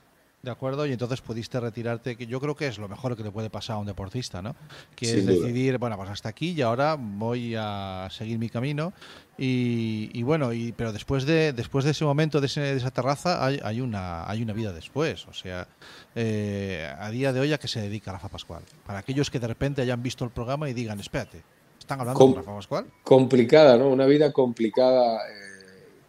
¿de 0.47 0.53
acuerdo? 0.53 0.87
Y 0.87 0.93
entonces 0.93 1.21
pudiste 1.21 1.59
retirarte, 1.59 2.17
que 2.17 2.27
yo 2.29 2.41
creo 2.41 2.55
que 2.55 2.69
es 2.69 2.79
lo 2.79 2.89
mejor 2.89 3.17
que 3.17 3.25
le 3.25 3.33
puede 3.33 3.51
pasar 3.51 3.75
a 3.77 3.79
un 3.81 3.87
deportista, 3.87 4.41
¿no? 4.41 4.55
Que 4.95 5.05
Sin 5.07 5.19
es 5.19 5.27
duda. 5.27 5.35
decidir, 5.35 5.77
bueno, 5.79 5.97
pues 5.97 6.09
hasta 6.09 6.29
aquí 6.29 6.53
y 6.53 6.63
ahora 6.63 6.97
voy 6.99 7.55
a 7.59 8.07
seguir 8.13 8.39
mi 8.39 8.49
camino. 8.49 8.93
Y, 9.37 10.09
y 10.15 10.23
bueno, 10.23 10.53
y, 10.53 10.71
pero 10.73 10.93
después 10.93 11.27
de, 11.27 11.53
después 11.53 11.85
de 11.85 11.91
ese 11.91 12.05
momento, 12.05 12.41
de, 12.41 12.47
ese- 12.47 12.61
de 12.61 12.77
esa 12.77 12.91
terraza, 12.93 13.45
hay, 13.45 13.61
hay, 13.63 13.81
una, 13.81 14.27
hay 14.31 14.41
una 14.41 14.53
vida 14.53 14.73
después. 14.73 15.27
O 15.27 15.33
sea, 15.33 15.67
eh, 16.15 16.91
a 16.99 17.11
día 17.11 17.33
de 17.33 17.41
hoy, 17.41 17.53
¿a 17.53 17.59
qué 17.59 17.67
se 17.69 17.81
dedica 17.81 18.13
Rafa 18.13 18.29
Pascual? 18.29 18.63
Para 18.87 19.01
aquellos 19.01 19.29
que 19.31 19.41
de 19.41 19.49
repente 19.49 19.83
hayan 19.83 20.01
visto 20.03 20.25
el 20.25 20.31
programa 20.31 20.71
y 20.71 20.75
digan, 20.75 21.01
espérate, 21.01 21.43
¿están 21.79 22.01
hablando 22.01 22.19
Com- 22.21 22.31
de 22.31 22.37
Rafa 22.39 22.55
Pascual? 22.55 22.87
complicada, 23.03 23.77
¿no? 23.77 23.89
Una 23.89 24.07
vida 24.07 24.33
complicada 24.33 25.19
eh, 25.29 25.56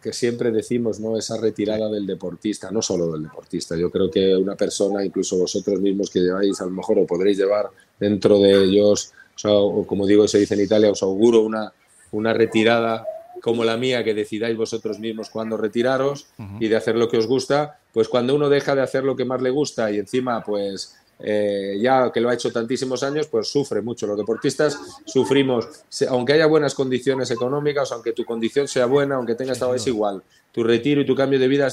que 0.00 0.12
siempre 0.12 0.50
decimos, 0.50 1.00
¿no? 1.00 1.16
Esa 1.16 1.40
retirada 1.40 1.88
del 1.90 2.06
deportista, 2.06 2.70
no 2.70 2.82
solo 2.82 3.12
del 3.12 3.24
deportista. 3.24 3.76
Yo 3.76 3.90
creo 3.90 4.10
que 4.10 4.36
una 4.36 4.54
persona, 4.54 5.04
incluso 5.04 5.38
vosotros 5.38 5.80
mismos 5.80 6.10
que 6.10 6.20
lleváis, 6.20 6.60
a 6.60 6.64
lo 6.64 6.70
mejor 6.70 6.98
o 6.98 7.06
podréis 7.06 7.38
llevar 7.38 7.68
dentro 7.98 8.38
de 8.38 8.64
ellos, 8.64 9.12
o, 9.34 9.38
sea, 9.38 9.52
o 9.52 9.86
como 9.86 10.06
digo, 10.06 10.26
se 10.28 10.38
dice 10.38 10.54
en 10.54 10.62
Italia, 10.62 10.90
os 10.90 11.02
auguro 11.02 11.40
una, 11.40 11.72
una 12.12 12.32
retirada 12.32 13.04
como 13.40 13.64
la 13.64 13.76
mía, 13.76 14.04
que 14.04 14.14
decidáis 14.14 14.56
vosotros 14.56 14.98
mismos 14.98 15.30
cuándo 15.30 15.56
retiraros 15.56 16.26
y 16.58 16.68
de 16.68 16.76
hacer 16.76 16.96
lo 16.96 17.08
que 17.08 17.18
os 17.18 17.26
gusta, 17.26 17.78
pues 17.92 18.08
cuando 18.08 18.34
uno 18.34 18.48
deja 18.48 18.74
de 18.74 18.82
hacer 18.82 19.04
lo 19.04 19.16
que 19.16 19.24
más 19.24 19.40
le 19.42 19.50
gusta 19.50 19.90
y 19.90 19.98
encima, 19.98 20.42
pues 20.42 20.96
eh, 21.20 21.78
ya 21.80 22.10
que 22.12 22.20
lo 22.20 22.28
ha 22.28 22.34
hecho 22.34 22.52
tantísimos 22.52 23.02
años, 23.02 23.26
pues 23.26 23.48
sufre 23.48 23.82
mucho. 23.82 24.06
Los 24.06 24.16
deportistas 24.16 24.78
sufrimos, 25.04 25.66
aunque 26.08 26.34
haya 26.34 26.46
buenas 26.46 26.74
condiciones 26.74 27.30
económicas, 27.30 27.90
aunque 27.92 28.12
tu 28.12 28.24
condición 28.24 28.68
sea 28.68 28.86
buena, 28.86 29.16
aunque 29.16 29.34
tengas 29.34 29.56
estado, 29.56 29.74
es 29.74 29.86
igual. 29.86 30.22
Tu 30.52 30.62
retiro 30.64 31.00
y 31.00 31.06
tu 31.06 31.14
cambio 31.14 31.38
de 31.38 31.48
vida 31.48 31.68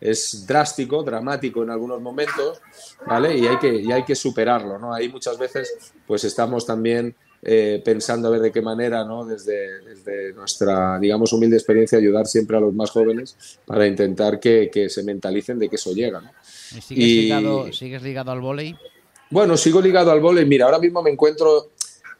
es 0.00 0.46
drástico, 0.46 1.02
dramático 1.02 1.62
en 1.62 1.70
algunos 1.70 2.00
momentos, 2.00 2.60
¿vale? 3.06 3.36
Y 3.36 3.46
hay 3.46 3.58
que, 3.58 3.74
y 3.74 3.92
hay 3.92 4.04
que 4.04 4.14
superarlo, 4.14 4.78
¿no? 4.78 4.94
Ahí 4.94 5.08
muchas 5.08 5.38
veces, 5.38 5.92
pues 6.06 6.24
estamos 6.24 6.64
también 6.64 7.14
eh, 7.42 7.80
pensando 7.84 8.28
a 8.28 8.30
ver 8.32 8.40
de 8.40 8.50
qué 8.52 8.62
manera, 8.62 9.04
¿no? 9.04 9.24
Desde, 9.24 9.80
desde 9.82 10.32
nuestra, 10.32 10.98
digamos, 10.98 11.32
humilde 11.32 11.56
experiencia, 11.56 11.98
ayudar 11.98 12.26
siempre 12.26 12.56
a 12.56 12.60
los 12.60 12.74
más 12.74 12.90
jóvenes 12.90 13.36
para 13.64 13.86
intentar 13.86 14.40
que, 14.40 14.70
que 14.72 14.88
se 14.88 15.02
mentalicen 15.04 15.58
de 15.58 15.68
que 15.68 15.76
eso 15.76 15.92
llega, 15.92 16.20
¿no? 16.20 16.30
¿Y 16.76 16.80
sigues, 16.80 17.04
Y- 17.04 17.20
ligado, 17.22 17.72
¿Sigues 17.72 18.02
ligado 18.02 18.30
al 18.32 18.40
vóley? 18.40 18.76
Bueno, 19.30 19.56
sigo 19.56 19.80
ligado 19.80 20.10
al 20.10 20.20
vóley. 20.20 20.44
Mira, 20.46 20.64
ahora 20.64 20.78
mismo 20.78 21.02
me 21.02 21.10
encuentro 21.10 21.68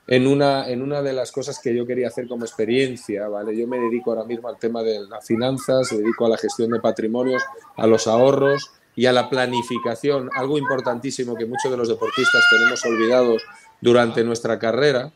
en 0.06 0.26
una, 0.26 0.68
en 0.68 0.80
una 0.82 1.02
de 1.02 1.12
las 1.12 1.32
cosas 1.32 1.58
que 1.58 1.74
yo 1.74 1.84
quería 1.86 2.08
hacer 2.08 2.28
como 2.28 2.44
experiencia, 2.44 3.28
¿vale? 3.28 3.56
Yo 3.56 3.66
me 3.66 3.78
dedico 3.78 4.10
ahora 4.12 4.24
mismo 4.24 4.48
al 4.48 4.58
tema 4.58 4.82
de 4.82 5.00
las 5.06 5.26
finanzas, 5.26 5.90
me 5.92 5.98
dedico 5.98 6.26
a 6.26 6.28
la 6.30 6.38
gestión 6.38 6.70
de 6.70 6.80
patrimonios, 6.80 7.42
a 7.76 7.86
los 7.86 8.06
ahorros 8.06 8.70
y 8.96 9.06
a 9.06 9.12
la 9.12 9.28
planificación, 9.30 10.28
algo 10.34 10.58
importantísimo 10.58 11.34
que 11.36 11.46
muchos 11.46 11.70
de 11.70 11.76
los 11.76 11.88
deportistas 11.88 12.42
tenemos 12.50 12.84
olvidados 12.84 13.42
durante 13.80 14.24
nuestra 14.24 14.58
carrera, 14.58 15.12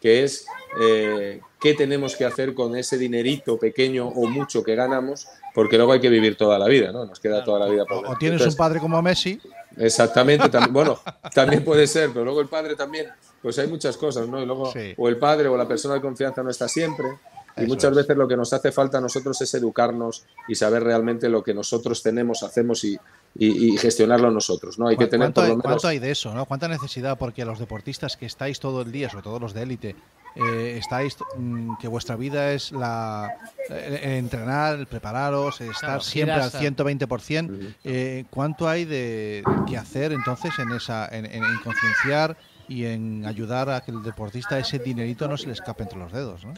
que 0.00 0.24
es 0.24 0.46
eh, 0.80 1.40
qué 1.60 1.74
tenemos 1.74 2.16
que 2.16 2.24
hacer 2.24 2.54
con 2.54 2.76
ese 2.76 2.98
dinerito 2.98 3.58
pequeño 3.58 4.08
o 4.08 4.26
mucho 4.26 4.64
que 4.64 4.74
ganamos, 4.74 5.28
porque 5.54 5.76
luego 5.76 5.92
hay 5.92 6.00
que 6.00 6.08
vivir 6.08 6.36
toda 6.36 6.58
la 6.58 6.66
vida, 6.66 6.90
¿no? 6.92 7.04
Nos 7.04 7.20
queda 7.20 7.44
toda 7.44 7.60
la 7.60 7.66
vida 7.66 7.84
por 7.84 8.06
O 8.06 8.16
tienes 8.16 8.44
un 8.44 8.56
padre 8.56 8.80
como 8.80 9.00
Messi. 9.02 9.38
Exactamente, 9.76 10.48
también, 10.48 10.72
bueno, 10.74 10.98
también 11.34 11.64
puede 11.64 11.86
ser, 11.86 12.10
pero 12.10 12.24
luego 12.24 12.40
el 12.40 12.48
padre 12.48 12.74
también, 12.74 13.06
pues 13.40 13.58
hay 13.58 13.68
muchas 13.68 13.96
cosas, 13.96 14.28
¿no? 14.28 14.42
Y 14.42 14.46
luego, 14.46 14.72
Sí. 14.72 14.94
o 14.96 15.08
el 15.08 15.18
padre 15.18 15.48
o 15.48 15.56
la 15.56 15.68
persona 15.68 15.94
de 15.94 16.00
confianza 16.00 16.42
no 16.42 16.50
está 16.50 16.68
siempre. 16.68 17.06
Y 17.54 17.60
Eso 17.64 17.68
muchas 17.68 17.90
es. 17.90 17.96
veces 17.98 18.16
lo 18.16 18.26
que 18.26 18.36
nos 18.36 18.50
hace 18.54 18.72
falta 18.72 18.96
a 18.96 19.00
nosotros 19.02 19.38
es 19.42 19.52
educarnos 19.54 20.24
y 20.48 20.54
saber 20.54 20.82
realmente 20.84 21.28
lo 21.28 21.42
que 21.44 21.52
nosotros 21.52 22.02
tenemos, 22.02 22.42
hacemos 22.42 22.82
y, 22.84 22.98
y- 23.34 23.74
y 23.74 23.76
gestionarlo 23.78 24.30
nosotros, 24.30 24.78
¿no? 24.78 24.88
Hay 24.88 24.96
que 24.96 25.06
¿Cu- 25.06 25.10
tener 25.10 25.32
¿Cuánto, 25.32 25.40
por 25.40 25.44
hay, 25.44 25.50
lo 25.50 25.56
menos... 25.56 25.64
cuánto 25.72 25.88
hay 25.88 25.98
de 25.98 26.10
eso? 26.10 26.34
¿no? 26.34 26.44
¿Cuánta 26.46 26.68
necesidad? 26.68 27.18
Porque 27.18 27.44
los 27.44 27.58
deportistas 27.58 28.16
que 28.16 28.26
estáis 28.26 28.60
todo 28.60 28.82
el 28.82 28.92
día, 28.92 29.08
sobre 29.08 29.22
todo 29.22 29.38
los 29.38 29.54
de 29.54 29.62
élite, 29.62 29.96
eh, 30.34 30.76
estáis 30.78 31.16
mm, 31.38 31.74
que 31.80 31.88
vuestra 31.88 32.16
vida 32.16 32.52
es 32.52 32.72
la 32.72 33.30
eh, 33.70 34.00
el 34.02 34.10
entrenar, 34.12 34.78
el 34.78 34.86
prepararos, 34.86 35.60
estar 35.60 35.80
Claro, 35.80 36.00
siempre 36.00 36.34
al 36.34 36.50
giras 36.50 36.54
a- 36.54 36.58
120%. 36.58 37.50
eh, 37.84 38.24
¿Cuánto 38.30 38.68
hay 38.68 38.84
de 38.84 39.44
que 39.66 39.76
hacer 39.76 40.12
entonces 40.12 40.58
en 40.58 40.72
esa 40.72 41.06
en, 41.10 41.26
en- 41.26 41.44
en 41.44 41.58
concienciar 41.64 42.36
y 42.68 42.84
en 42.84 43.24
ayudar 43.26 43.70
a 43.70 43.80
que 43.82 43.90
el 43.92 44.02
deportista 44.02 44.58
ese 44.58 44.78
dinerito 44.78 45.28
no 45.28 45.36
se 45.36 45.46
le 45.46 45.52
escape 45.52 45.82
entre 45.84 45.98
los 45.98 46.12
dedos? 46.12 46.44
¿no? 46.44 46.52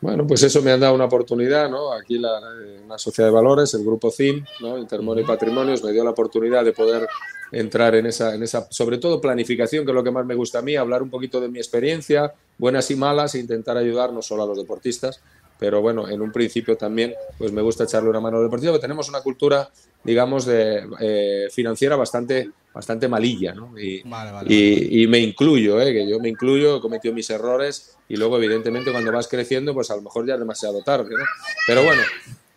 Bueno, 0.00 0.26
pues 0.26 0.42
eso 0.44 0.62
me 0.62 0.70
han 0.70 0.78
dado 0.78 0.94
una 0.94 1.06
oportunidad, 1.06 1.68
¿no? 1.68 1.92
Aquí 1.92 2.18
la, 2.18 2.38
eh, 2.62 2.80
una 2.84 2.98
sociedad 2.98 3.28
de 3.28 3.34
valores, 3.34 3.74
el 3.74 3.84
grupo 3.84 4.12
CIM, 4.12 4.44
¿no? 4.60 4.78
Intermoney 4.78 5.24
Patrimonios, 5.24 5.82
me 5.82 5.92
dio 5.92 6.04
la 6.04 6.10
oportunidad 6.10 6.64
de 6.64 6.72
poder 6.72 7.08
entrar 7.50 7.96
en 7.96 8.06
esa, 8.06 8.34
en 8.34 8.44
esa, 8.44 8.68
sobre 8.70 8.98
todo 8.98 9.20
planificación, 9.20 9.84
que 9.84 9.90
es 9.90 9.94
lo 9.94 10.04
que 10.04 10.12
más 10.12 10.24
me 10.24 10.36
gusta 10.36 10.60
a 10.60 10.62
mí, 10.62 10.76
hablar 10.76 11.02
un 11.02 11.10
poquito 11.10 11.40
de 11.40 11.48
mi 11.48 11.58
experiencia, 11.58 12.32
buenas 12.58 12.90
y 12.92 12.96
malas, 12.96 13.34
e 13.34 13.40
intentar 13.40 13.76
ayudar 13.76 14.12
no 14.12 14.22
solo 14.22 14.44
a 14.44 14.46
los 14.46 14.58
deportistas, 14.58 15.20
pero 15.58 15.80
bueno, 15.82 16.08
en 16.08 16.22
un 16.22 16.30
principio 16.30 16.76
también, 16.76 17.14
pues 17.36 17.52
me 17.52 17.62
gusta 17.62 17.84
echarle 17.84 18.08
una 18.10 18.20
mano 18.20 18.38
al 18.38 18.44
deportivo, 18.44 18.72
porque 18.72 18.82
tenemos 18.82 19.08
una 19.08 19.20
cultura, 19.20 19.68
digamos, 20.04 20.46
de, 20.46 20.86
eh, 21.00 21.48
financiera 21.50 21.96
bastante, 21.96 22.50
bastante 22.72 23.08
malilla, 23.08 23.54
¿no? 23.54 23.78
Y, 23.78 24.02
Vale, 24.02 24.30
vale, 24.32 24.54
y, 24.54 25.02
y 25.02 25.06
me 25.08 25.18
incluyo, 25.18 25.80
¿eh? 25.80 25.92
que 25.92 26.08
yo 26.08 26.20
me 26.20 26.28
incluyo, 26.28 26.76
he 26.76 26.80
cometido 26.80 27.12
mis 27.12 27.28
errores 27.30 27.96
y 28.08 28.16
luego 28.16 28.36
evidentemente 28.36 28.92
cuando 28.92 29.12
vas 29.12 29.26
creciendo 29.28 29.74
pues 29.74 29.90
a 29.90 29.96
lo 29.96 30.02
mejor 30.02 30.26
ya 30.26 30.34
es 30.34 30.40
demasiado 30.40 30.82
tarde, 30.82 31.10
¿no? 31.10 31.24
Pero 31.66 31.82
bueno, 31.82 32.02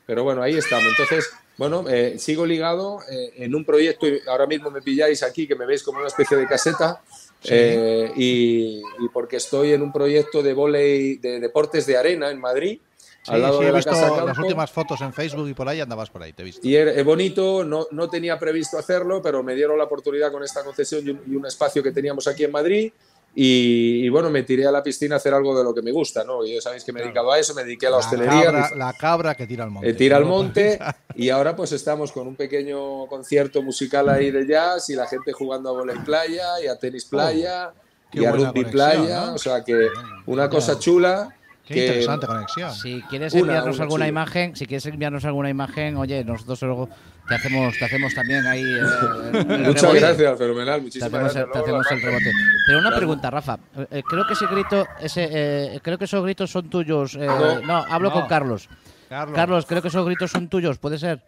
pero 0.05 0.23
bueno, 0.23 0.41
ahí 0.41 0.55
estamos. 0.55 0.85
Entonces, 0.89 1.31
bueno, 1.57 1.85
eh, 1.89 2.17
sigo 2.19 2.45
ligado 2.45 2.99
eh, 3.09 3.33
en 3.37 3.55
un 3.55 3.65
proyecto, 3.65 4.07
y 4.07 4.19
ahora 4.27 4.47
mismo 4.47 4.71
me 4.71 4.81
pilláis 4.81 5.23
aquí 5.23 5.47
que 5.47 5.55
me 5.55 5.65
veis 5.65 5.83
como 5.83 5.99
una 5.99 6.07
especie 6.07 6.37
de 6.37 6.47
caseta 6.47 7.01
eh, 7.43 8.11
y, 8.15 8.81
y 8.99 9.09
porque 9.13 9.37
estoy 9.37 9.73
en 9.73 9.81
un 9.81 9.91
proyecto 9.91 10.43
de 10.43 10.53
volei, 10.53 11.17
de 11.17 11.39
deportes 11.39 11.85
de 11.85 11.97
arena 11.97 12.29
en 12.29 12.39
Madrid, 12.39 12.79
Sí, 13.23 13.31
al 13.31 13.41
lado 13.41 13.57
sí, 13.59 13.63
de 13.65 13.69
he 13.69 13.71
la 13.71 13.77
visto 13.77 13.91
Casa 13.91 14.09
las 14.09 14.25
Campo. 14.25 14.41
últimas 14.41 14.71
fotos 14.71 15.01
en 15.01 15.13
Facebook 15.13 15.47
y 15.47 15.53
por 15.53 15.69
ahí 15.69 15.79
andabas 15.79 16.09
por 16.09 16.23
ahí, 16.23 16.33
te 16.33 16.41
he 16.41 16.45
visto. 16.45 16.67
Y 16.67 16.75
es 16.75 17.05
bonito, 17.05 17.63
no, 17.63 17.85
no 17.91 18.09
tenía 18.09 18.39
previsto 18.39 18.77
hacerlo, 18.79 19.21
pero 19.21 19.43
me 19.43 19.53
dieron 19.55 19.77
la 19.77 19.83
oportunidad 19.83 20.31
con 20.31 20.43
esta 20.43 20.63
concesión 20.63 21.05
y 21.05 21.11
un, 21.11 21.21
y 21.27 21.35
un 21.35 21.45
espacio 21.45 21.83
que 21.83 21.91
teníamos 21.91 22.27
aquí 22.27 22.43
en 22.45 22.51
Madrid. 22.51 22.91
Y, 23.33 24.01
y 24.05 24.09
bueno, 24.09 24.29
me 24.29 24.43
tiré 24.43 24.67
a 24.67 24.71
la 24.71 24.83
piscina 24.83 25.15
a 25.15 25.17
hacer 25.17 25.33
algo 25.33 25.57
de 25.57 25.63
lo 25.63 25.73
que 25.73 25.81
me 25.81 25.91
gusta, 25.93 26.25
¿no? 26.25 26.45
Yo 26.45 26.59
sabéis 26.59 26.83
que 26.83 26.91
me 26.91 26.99
he 26.99 27.03
dedicado 27.03 27.31
a 27.31 27.39
eso, 27.39 27.53
me 27.53 27.63
dediqué 27.63 27.87
a 27.87 27.91
la 27.91 27.97
hostelería, 27.97 28.43
cabra, 28.51 28.69
la 28.75 28.93
cabra 28.93 29.35
que 29.35 29.47
tira 29.47 29.63
al 29.63 29.69
monte. 29.71 29.89
eh, 29.89 29.93
tira 29.93 30.17
al 30.17 30.25
monte 30.25 30.77
y 31.15 31.29
ahora 31.29 31.55
pues 31.55 31.71
estamos 31.71 32.11
con 32.11 32.27
un 32.27 32.35
pequeño 32.35 33.05
concierto 33.07 33.61
musical 33.61 34.09
ahí 34.09 34.31
de 34.31 34.45
jazz 34.45 34.89
y 34.89 34.95
la 34.95 35.07
gente 35.07 35.31
jugando 35.31 35.69
a 35.69 35.71
volei 35.71 35.97
playa 35.99 36.59
y 36.61 36.67
a 36.67 36.77
tenis 36.77 37.05
playa 37.05 37.71
Oh, 38.13 38.19
y 38.19 38.25
a 38.25 38.31
rugby 38.33 38.45
conexión, 38.47 38.71
playa, 38.71 39.25
¿no? 39.27 39.35
o 39.35 39.37
sea 39.37 39.63
que 39.63 39.87
una 40.25 40.49
cosa 40.49 40.77
chula. 40.77 41.33
Qué 41.71 41.79
que- 41.79 41.85
interesante 41.87 42.27
conexión. 42.27 42.73
Si 42.73 43.01
quieres 43.09 43.33
Una, 43.33 43.41
enviarnos 43.41 43.75
una 43.75 43.83
alguna 43.83 44.07
imagen, 44.07 44.55
si 44.55 44.65
quieres 44.65 44.85
enviarnos 44.85 45.25
alguna 45.25 45.49
imagen, 45.49 45.97
oye, 45.97 46.23
nosotros 46.23 46.61
luego 46.63 46.89
te 47.27 47.35
hacemos, 47.35 47.77
te 47.77 47.85
hacemos 47.85 48.13
también 48.13 48.45
ahí. 48.47 48.61
eh, 48.63 49.33
el 49.33 49.59
Muchas 49.63 49.81
rebote. 49.83 49.99
gracias, 49.99 50.37
fenomenal, 50.37 50.75
Te 50.77 50.81
muchísimas 50.83 51.07
hacemos, 51.13 51.33
gracias. 51.33 51.51
te 51.53 51.59
hacemos 51.59 51.91
el 51.91 52.01
rebote. 52.01 52.31
Pero 52.67 52.77
una 52.79 52.87
Claro. 52.89 52.97
pregunta, 52.97 53.29
Rafa. 53.29 53.57
Eh, 53.77 53.87
eh, 53.91 54.03
creo 54.07 54.27
que 54.27 54.33
ese 54.33 54.47
grito, 54.47 54.85
ese, 54.99 55.29
eh, 55.31 55.79
creo 55.81 55.97
que 55.97 56.05
esos 56.05 56.23
gritos 56.23 56.51
son 56.51 56.69
tuyos. 56.69 57.15
eh, 57.15 57.25
No. 57.25 57.61
no, 57.61 57.77
hablo 57.89 58.09
No. 58.09 58.13
con 58.15 58.27
Carlos. 58.27 58.69
Carlos. 59.09 59.35
Carlos, 59.35 59.65
creo 59.65 59.81
que 59.81 59.87
esos 59.89 60.05
gritos 60.05 60.31
son 60.31 60.47
tuyos, 60.47 60.77
¿puede 60.77 60.97
ser? 60.97 61.21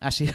Así. 0.00 0.28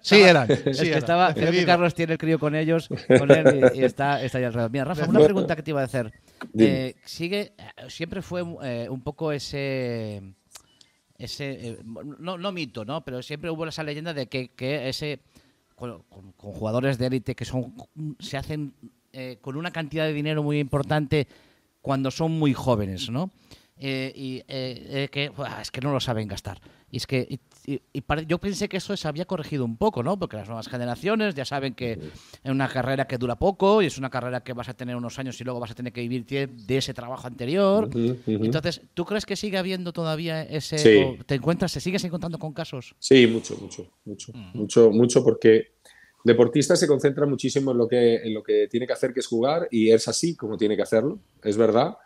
Sí 0.00 0.16
eran. 0.22 0.50
es 0.50 0.60
sí 0.76 0.84
que 0.84 0.88
eran. 0.88 0.98
estaba, 0.98 1.34
creo 1.34 1.50
que. 1.50 1.64
Carlos 1.64 1.94
tiene 1.94 2.12
el 2.14 2.18
crío 2.18 2.38
con 2.38 2.54
ellos, 2.54 2.88
con 3.18 3.30
él 3.30 3.70
y, 3.74 3.80
y 3.80 3.84
está, 3.84 4.22
está 4.22 4.38
ahí 4.38 4.44
alrededor. 4.44 4.70
Mira, 4.70 4.84
Rafa, 4.84 5.06
una 5.06 5.20
pregunta 5.20 5.56
que 5.56 5.62
te 5.62 5.70
iba 5.70 5.80
a 5.80 5.84
hacer. 5.84 6.12
Eh, 6.58 6.94
sigue, 7.04 7.52
eh, 7.58 7.64
siempre 7.88 8.22
fue 8.22 8.42
eh, 8.62 8.88
un 8.90 9.02
poco 9.02 9.32
ese, 9.32 10.22
ese 11.18 11.68
eh, 11.68 11.78
no, 12.18 12.38
no 12.38 12.52
mito, 12.52 12.84
¿no? 12.84 13.04
Pero 13.04 13.22
siempre 13.22 13.50
hubo 13.50 13.66
esa 13.66 13.82
leyenda 13.82 14.14
de 14.14 14.26
que, 14.28 14.48
que 14.50 14.88
ese 14.88 15.20
con, 15.76 16.02
con- 16.04 16.32
con 16.32 16.52
jugadores 16.52 16.98
de 16.98 17.06
élite 17.06 17.34
que 17.34 17.44
son 17.44 17.74
se 18.20 18.36
hacen 18.36 18.74
eh, 19.12 19.38
con 19.40 19.56
una 19.56 19.70
cantidad 19.72 20.04
de 20.06 20.12
dinero 20.12 20.42
muy 20.42 20.58
importante 20.58 21.26
cuando 21.80 22.10
son 22.10 22.32
muy 22.32 22.54
jóvenes, 22.54 23.10
¿no? 23.10 23.30
Eh, 23.78 24.12
y 24.14 24.36
eh, 24.38 24.44
eh, 24.48 25.08
que 25.10 25.32
es 25.60 25.70
que 25.70 25.80
no 25.80 25.92
lo 25.92 25.98
saben 26.00 26.28
gastar. 26.28 26.60
Y 26.90 26.98
es 26.98 27.06
que 27.06 27.26
y- 27.28 27.40
y- 27.72 27.80
y 27.92 28.00
pare- 28.02 28.26
yo 28.26 28.38
pensé 28.38 28.68
que 28.68 28.76
eso 28.76 28.96
se 28.96 29.08
había 29.08 29.24
corregido 29.24 29.64
un 29.64 29.76
poco, 29.76 30.02
¿no? 30.02 30.18
Porque 30.18 30.36
las 30.36 30.46
nuevas 30.46 30.68
generaciones 30.68 31.34
ya 31.34 31.44
saben 31.44 31.74
que 31.74 31.92
es 32.44 32.50
una 32.50 32.68
carrera 32.68 33.06
que 33.06 33.16
dura 33.18 33.36
poco 33.36 33.80
y 33.82 33.86
es 33.86 33.96
una 33.98 34.10
carrera 34.10 34.44
que 34.44 34.52
vas 34.52 34.68
a 34.68 34.74
tener 34.74 34.94
unos 34.94 35.18
años 35.18 35.40
y 35.40 35.44
luego 35.44 35.58
vas 35.58 35.70
a 35.70 35.74
tener 35.74 35.92
que 35.92 36.02
vivir 36.02 36.26
de 36.26 36.76
ese 36.76 36.92
trabajo 36.92 37.26
anterior. 37.26 37.88
Entonces, 38.26 38.82
¿tú 38.94 39.04
crees 39.06 39.24
que 39.24 39.36
sigue 39.36 39.56
habiendo 39.58 39.92
todavía 39.92 40.42
ese... 40.42 40.78
Sí. 40.78 41.18
¿Te 41.26 41.36
encuentras, 41.36 41.72
te 41.72 41.80
sigues 41.80 42.04
encontrando 42.04 42.38
con 42.38 42.52
casos? 42.52 42.94
Sí, 42.98 43.26
mucho, 43.26 43.56
mucho, 43.56 43.90
mucho, 44.04 44.32
mucho, 44.52 44.90
mucho, 44.90 45.24
porque 45.24 45.72
deportista 46.24 46.76
se 46.76 46.86
concentra 46.86 47.26
muchísimo 47.26 47.72
en 47.72 47.78
lo 47.78 47.88
que 47.88 48.16
en 48.16 48.34
lo 48.34 48.42
que 48.42 48.68
tiene 48.70 48.86
que 48.86 48.92
hacer, 48.92 49.12
que 49.14 49.20
es 49.20 49.26
jugar, 49.26 49.66
y 49.70 49.90
es 49.90 50.06
así 50.08 50.36
como 50.36 50.56
tiene 50.58 50.76
que 50.76 50.82
hacerlo, 50.82 51.20
es 51.42 51.56
verdad, 51.56 51.96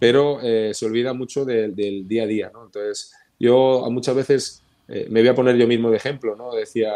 pero 0.00 0.40
eh, 0.42 0.72
se 0.74 0.86
olvida 0.86 1.12
mucho 1.12 1.44
del- 1.44 1.74
día 2.06 2.24
a 2.24 2.26
día, 2.26 2.50
¿no? 2.52 2.64
Entonces, 2.66 3.12
yo 3.38 3.86
muchas 3.90 4.14
veces 4.16 4.62
eh, 4.88 5.06
me 5.10 5.20
voy 5.20 5.28
a 5.28 5.34
poner 5.34 5.56
yo 5.56 5.66
mismo 5.66 5.90
de 5.90 5.96
ejemplo, 5.96 6.36
¿no? 6.36 6.54
Decía, 6.54 6.92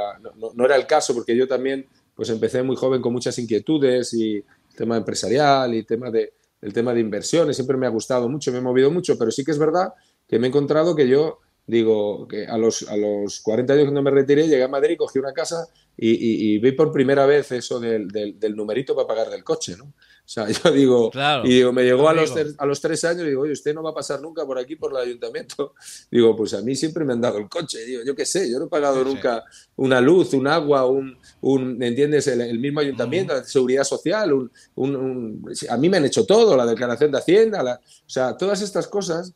no, 0.55 0.65
era 0.65 0.77
el 0.77 0.87
caso, 0.87 1.15
porque 1.15 1.37
yo 1.37 1.47
también, 1.49 1.87
pues 2.15 2.29
empecé 2.31 2.63
muy 2.63 2.77
joven 2.77 3.01
con 3.03 3.13
muchas 3.13 3.39
inquietudes 3.39 4.13
y 4.15 4.43
tema 4.77 4.97
empresarial 4.97 5.75
y 5.75 5.83
tema 5.83 6.11
de, 6.11 6.33
el 6.61 6.73
tema 6.73 6.95
de 6.95 7.01
inversiones, 7.01 7.57
siempre 7.57 7.77
me 7.77 7.87
ha 7.87 7.91
gustado 7.91 8.29
mucho, 8.29 8.53
me 8.53 8.59
he 8.59 8.63
movido 8.63 8.91
mucho, 8.91 9.19
pero 9.19 9.31
sí 9.31 9.45
que 9.45 9.51
es 9.51 9.59
verdad 9.59 9.93
que 10.29 10.39
me 10.39 10.47
he 10.47 10.49
encontrado 10.51 10.95
que 10.95 11.09
yo 11.09 11.39
digo 11.67 12.27
que 12.29 12.47
a 12.47 12.57
los, 12.59 12.89
a 12.89 12.97
los 12.97 13.41
40 13.41 13.73
años 13.75 13.85
cuando 13.85 14.03
me 14.03 14.11
retiré, 14.11 14.47
llegué 14.49 14.63
a 14.65 14.69
Madrid, 14.69 14.97
cogí 14.97 15.19
una 15.19 15.33
casa 15.33 15.67
y 15.97 16.59
vi 16.59 16.73
por 16.73 16.93
primera 16.93 17.27
vez 17.27 17.53
eso 17.53 17.79
del, 17.79 18.09
del- 18.09 18.39
del 18.41 18.57
numerito 18.57 18.95
para 18.95 19.07
pagar 19.07 19.31
del 19.31 19.45
coche, 19.45 19.77
¿no? 19.77 19.93
O 20.31 20.33
sea, 20.33 20.47
yo 20.65 20.71
digo, 20.71 21.11
Claro. 21.11 21.45
y 21.45 21.49
digo, 21.55 21.73
me 21.73 21.83
llegó 21.83 22.09
a 22.09 22.15
los, 22.15 22.33
a 22.57 22.65
los 22.65 22.81
tres 22.81 23.03
años 23.03 23.25
y 23.25 23.31
digo, 23.31 23.43
oye, 23.43 23.53
usted 23.53 23.75
no 23.75 23.83
va 23.83 23.91
a 23.91 23.95
pasar 23.95 24.21
nunca 24.21 24.47
por 24.47 24.59
aquí, 24.61 24.77
por 24.77 24.93
el 24.93 24.99
ayuntamiento. 24.99 25.75
Digo, 26.11 26.37
pues 26.37 26.55
a 26.55 26.63
mí 26.63 26.77
siempre 26.77 27.05
me 27.05 27.15
han 27.15 27.21
dado 27.21 27.39
el 27.39 27.49
coche, 27.49 27.85
digo, 27.85 28.03
yo 28.07 28.15
qué 28.15 28.25
sé, 28.25 28.49
yo 28.49 28.61
no 28.61 28.67
he 28.67 28.69
pagado 28.69 28.95
Sí, 29.03 29.09
sí. 29.09 29.15
nunca 29.15 29.43
una 29.75 30.01
luz, 30.01 30.33
un 30.35 30.47
agua, 30.47 30.87
un, 30.87 31.19
un 31.41 31.83
¿entiendes? 31.83 32.29
El, 32.29 32.43
el 32.43 32.61
mismo 32.61 32.79
ayuntamiento, 32.79 33.35
la 33.35 33.43
seguridad 33.43 33.83
social, 33.83 34.33
un, 34.33 34.53
un- 34.77 34.95
un- 34.97 35.53
a 35.69 35.77
mí 35.77 35.89
me 35.89 35.97
han 35.97 36.05
hecho 36.05 36.25
todo, 36.25 36.57
la 36.57 36.65
declaración 36.67 37.11
de 37.11 37.19
Hacienda, 37.19 37.63
la- 37.65 37.81
o 37.83 38.09
sea, 38.09 38.37
todas 38.37 38.63
estas 38.63 38.87
cosas 38.87 39.33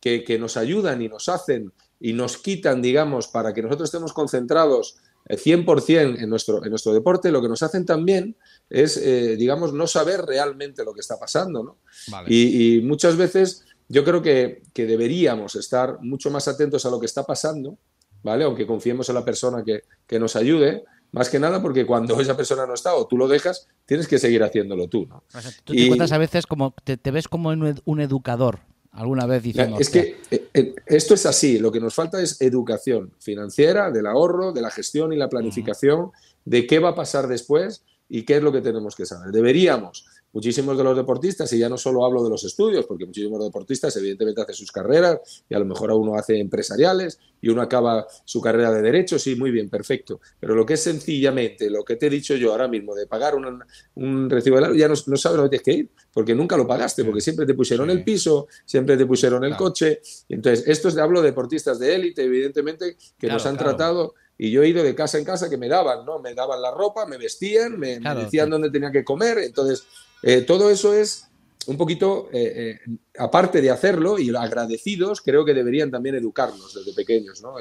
que, 0.00 0.24
que 0.24 0.38
nos 0.38 0.56
ayudan 0.56 1.02
y 1.02 1.08
nos 1.10 1.28
hacen 1.28 1.72
y 2.00 2.14
nos 2.14 2.38
quitan, 2.38 2.80
digamos, 2.80 3.28
para 3.28 3.52
que 3.52 3.60
nosotros 3.60 3.88
estemos 3.88 4.14
concentrados 4.14 4.96
100% 5.36 6.20
en 6.22 6.30
nuestro, 6.30 6.64
en 6.64 6.70
nuestro 6.70 6.92
deporte, 6.92 7.30
lo 7.30 7.42
que 7.42 7.48
nos 7.48 7.62
hacen 7.62 7.84
también 7.84 8.36
es, 8.70 8.96
eh, 8.96 9.36
digamos, 9.36 9.72
no 9.72 9.86
saber 9.86 10.22
realmente 10.22 10.84
lo 10.84 10.94
que 10.94 11.00
está 11.00 11.18
pasando, 11.18 11.62
¿no? 11.62 11.78
Vale. 12.08 12.26
Y, 12.32 12.76
y 12.76 12.80
muchas 12.82 13.16
veces 13.16 13.64
yo 13.88 14.04
creo 14.04 14.22
que, 14.22 14.62
que 14.72 14.86
deberíamos 14.86 15.54
estar 15.56 15.98
mucho 16.02 16.30
más 16.30 16.48
atentos 16.48 16.84
a 16.86 16.90
lo 16.90 16.98
que 17.00 17.06
está 17.06 17.24
pasando, 17.24 17.78
¿vale? 18.22 18.44
Aunque 18.44 18.66
confiemos 18.66 19.08
en 19.08 19.14
la 19.14 19.24
persona 19.24 19.62
que, 19.64 19.82
que 20.06 20.18
nos 20.18 20.36
ayude, 20.36 20.84
más 21.12 21.30
que 21.30 21.38
nada 21.38 21.62
porque 21.62 21.86
cuando 21.86 22.20
esa 22.20 22.36
persona 22.36 22.66
no 22.66 22.74
está 22.74 22.94
o 22.94 23.06
tú 23.06 23.16
lo 23.16 23.28
dejas, 23.28 23.66
tienes 23.86 24.06
que 24.08 24.18
seguir 24.18 24.42
haciéndolo 24.42 24.88
tú, 24.88 25.06
¿no? 25.06 25.24
O 25.34 25.40
sea, 25.40 25.50
tú 25.64 25.72
te 25.72 25.80
Y- 25.80 25.84
encuentras 25.84 26.12
a 26.12 26.18
veces 26.18 26.46
como, 26.46 26.74
te, 26.84 26.96
te 26.98 27.10
ves 27.10 27.28
como 27.28 27.48
un, 27.50 27.66
ed- 27.66 27.80
un 27.86 28.00
educador, 28.00 28.60
alguna 28.98 29.26
vez 29.26 29.42
diciendo... 29.42 29.76
Es 29.78 29.86
"Hostia, 29.86 30.02
que 30.02 30.16
eh, 30.30 30.48
eh, 30.52 30.74
esto 30.86 31.14
es 31.14 31.24
así, 31.24 31.58
lo 31.58 31.70
que 31.70 31.80
nos 31.80 31.94
falta 31.94 32.20
es 32.20 32.40
educación 32.40 33.12
financiera, 33.20 33.90
del 33.90 34.06
ahorro, 34.06 34.52
de 34.52 34.60
la 34.60 34.70
gestión 34.70 35.12
y 35.12 35.16
la 35.16 35.28
planificación, 35.28 36.10
de 36.44 36.66
qué 36.66 36.80
va 36.80 36.90
a 36.90 36.94
pasar 36.94 37.28
después 37.28 37.84
y 38.08 38.24
qué 38.24 38.36
es 38.36 38.42
lo 38.42 38.50
que 38.52 38.60
tenemos 38.60 38.96
que 38.96 39.06
saber. 39.06 39.30
Deberíamos 39.30 40.06
muchísimos 40.32 40.76
de 40.76 40.84
los 40.84 40.96
deportistas, 40.96 41.52
y 41.52 41.58
ya 41.58 41.68
no 41.68 41.76
solo 41.76 42.04
hablo 42.04 42.22
de 42.22 42.30
los 42.30 42.44
estudios, 42.44 42.86
porque 42.86 43.06
muchísimos 43.06 43.42
deportistas 43.42 43.96
evidentemente 43.96 44.42
hacen 44.42 44.54
sus 44.54 44.70
carreras 44.70 45.44
y 45.48 45.54
a 45.54 45.58
lo 45.58 45.64
mejor 45.64 45.90
a 45.90 45.94
uno 45.94 46.14
hace 46.14 46.38
empresariales 46.38 47.18
y 47.40 47.48
uno 47.48 47.62
acaba 47.62 48.06
su 48.24 48.40
carrera 48.40 48.72
de 48.72 48.82
derecho, 48.82 49.18
sí, 49.18 49.36
muy 49.36 49.50
bien, 49.50 49.68
perfecto. 49.68 50.20
Pero 50.40 50.54
lo 50.54 50.66
que 50.66 50.74
es 50.74 50.82
sencillamente, 50.82 51.70
lo 51.70 51.84
que 51.84 51.96
te 51.96 52.06
he 52.06 52.10
dicho 52.10 52.34
yo 52.36 52.52
ahora 52.52 52.68
mismo, 52.68 52.94
de 52.94 53.06
pagar 53.06 53.34
un, 53.34 53.62
un 53.94 54.30
recibo 54.30 54.60
de 54.60 54.76
ya 54.76 54.88
no, 54.88 54.94
no 55.06 55.16
sabes 55.16 55.36
dónde 55.36 55.50
tienes 55.50 55.64
que 55.64 55.72
ir, 55.72 55.90
porque 56.12 56.34
nunca 56.34 56.56
lo 56.56 56.66
pagaste, 56.66 57.04
porque 57.04 57.20
siempre 57.20 57.46
te 57.46 57.54
pusieron 57.54 57.90
el 57.90 58.04
piso, 58.04 58.48
siempre 58.64 58.96
te 58.96 59.06
pusieron 59.06 59.44
el 59.44 59.56
coche. 59.56 60.00
Entonces, 60.28 60.66
esto 60.66 60.88
es, 60.88 60.98
hablo 60.98 61.20
de 61.20 61.28
deportistas 61.28 61.78
de 61.78 61.94
élite, 61.94 62.24
evidentemente, 62.24 62.96
que 63.18 63.28
nos 63.28 63.46
han 63.46 63.56
tratado 63.56 64.14
y 64.40 64.52
yo 64.52 64.62
he 64.62 64.68
ido 64.68 64.84
de 64.84 64.94
casa 64.94 65.18
en 65.18 65.24
casa 65.24 65.50
que 65.50 65.56
me 65.56 65.68
daban, 65.68 66.06
¿no? 66.06 66.20
Me 66.20 66.32
daban 66.32 66.62
la 66.62 66.70
ropa, 66.70 67.04
me 67.06 67.18
vestían, 67.18 67.76
me, 67.76 67.98
decían 67.98 68.48
dónde 68.48 68.70
tenía 68.70 68.92
que 68.92 69.04
comer. 69.04 69.38
Entonces, 69.38 69.84
eh, 70.22 70.42
todo 70.42 70.70
eso 70.70 70.94
es 70.94 71.28
un 71.66 71.76
poquito, 71.76 72.28
eh, 72.32 72.80
eh, 72.86 72.96
aparte 73.18 73.60
de 73.60 73.70
hacerlo 73.70 74.18
y 74.18 74.34
agradecidos, 74.34 75.20
creo 75.20 75.44
que 75.44 75.52
deberían 75.52 75.90
también 75.90 76.14
educarnos 76.14 76.74
desde 76.74 76.94
pequeños, 76.94 77.42
¿no? 77.42 77.56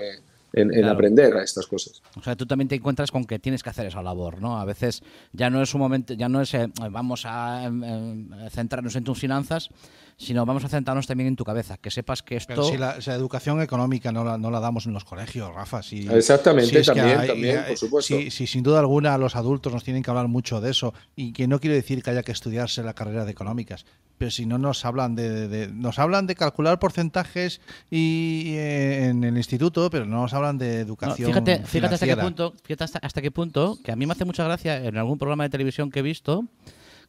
En, 0.54 0.86
aprender 0.86 1.36
a 1.36 1.44
estas 1.44 1.68
cosas. 1.68 2.01
O 2.16 2.24
sea, 2.24 2.36
tú 2.36 2.46
también 2.46 2.68
te 2.68 2.75
encuentras 2.75 3.12
con 3.12 3.25
que 3.25 3.39
tienes 3.39 3.63
que 3.63 3.70
hacer 3.70 3.86
esa 3.86 4.01
labor, 4.01 4.42
¿no? 4.42 4.60
A 4.60 4.66
veces 4.66 5.04
ya 5.34 5.50
no 5.50 5.62
es 5.62 5.74
un 5.74 5.82
momento, 5.82 6.13
ya 6.13 6.30
no 6.30 6.42
es 6.42 6.56
vamos 6.92 7.24
a 7.25 7.66
em, 7.66 8.30
centrarnos 8.50 8.96
en 8.96 9.04
tus 9.04 9.20
finanzas, 9.20 9.70
sino 10.18 10.46
vamos 10.46 10.66
a 10.66 10.70
centrarnos 10.70 11.06
también 11.06 11.27
en 11.27 11.36
tu 11.36 11.44
cabeza, 11.44 11.77
que 11.77 11.92
sepas 11.92 12.24
que 12.24 12.38
esto... 12.38 12.48
Pero 12.50 12.63
si 12.63 12.77
la, 12.77 12.98
educación 13.16 13.62
económica 13.62 14.12
no 14.12 14.24
la, 14.24 14.38
no 14.38 14.50
la, 14.50 14.60
damos 14.60 14.88
en 14.88 14.94
los 14.94 15.06
colegios, 15.06 15.54
Rafa. 15.54 15.84
Si, 15.84 16.08
Exactamente, 16.08 16.82
también, 16.82 17.27
también, 17.27 17.63
por 17.68 17.77
supuesto. 17.77 18.16
Si, 18.30 18.48
sin 18.48 18.63
duda 18.63 18.80
alguna 18.80 19.18
los 19.20 19.36
adultos 19.36 19.72
nos 19.72 19.84
tienen 19.84 20.01
que 20.01 20.10
hablar 20.10 20.27
mucho 20.27 20.60
de 20.60 20.72
eso, 20.72 20.94
y 21.16 21.34
que 21.34 21.48
no 21.48 21.60
quiere 21.60 21.75
decir 21.75 22.01
que 22.01 22.10
haya 22.10 22.24
que 22.24 22.32
estudiarse 22.32 22.82
la 22.82 22.94
carrera 22.94 23.25
de 23.25 23.32
económicas, 23.32 23.86
pero 24.18 24.32
si 24.32 24.46
no 24.46 24.58
nos 24.58 24.84
hablan 24.86 25.16
de, 25.16 25.70
nos 25.72 26.00
hablan 26.00 26.25
de 26.25 26.36
calcular 26.36 26.80
porcentajes 26.80 27.62
y, 27.92 28.56
eh, 28.56 29.10
en 29.10 29.24
el 29.24 29.38
instituto, 29.38 29.89
pero 29.92 30.06
no 30.06 30.22
nos 30.22 30.34
hablan 30.38 30.58
de 30.58 30.79
educación. 30.79 31.29
fíjate, 31.29 31.60
fíjate 31.65 31.96
hasta 31.96 32.06
qué 32.06 32.17
punto, 32.17 32.53
fíjate 32.63 32.84
hasta, 32.84 33.00
hasta 33.00 33.22
qué 33.22 33.32
punto, 33.32 33.77
que 33.84 33.91
a 33.91 33.96
mí 33.96 34.06
me 34.06 34.13
hace 34.13 34.25
mucha 34.25 34.44
gracia 34.44 34.77
en 34.84 34.98
algún 34.98 35.17
programa 35.17 35.44
de 35.44 35.50
televisión 35.50 35.91
que 35.91 36.00
he 36.00 36.03
visto, 36.03 36.46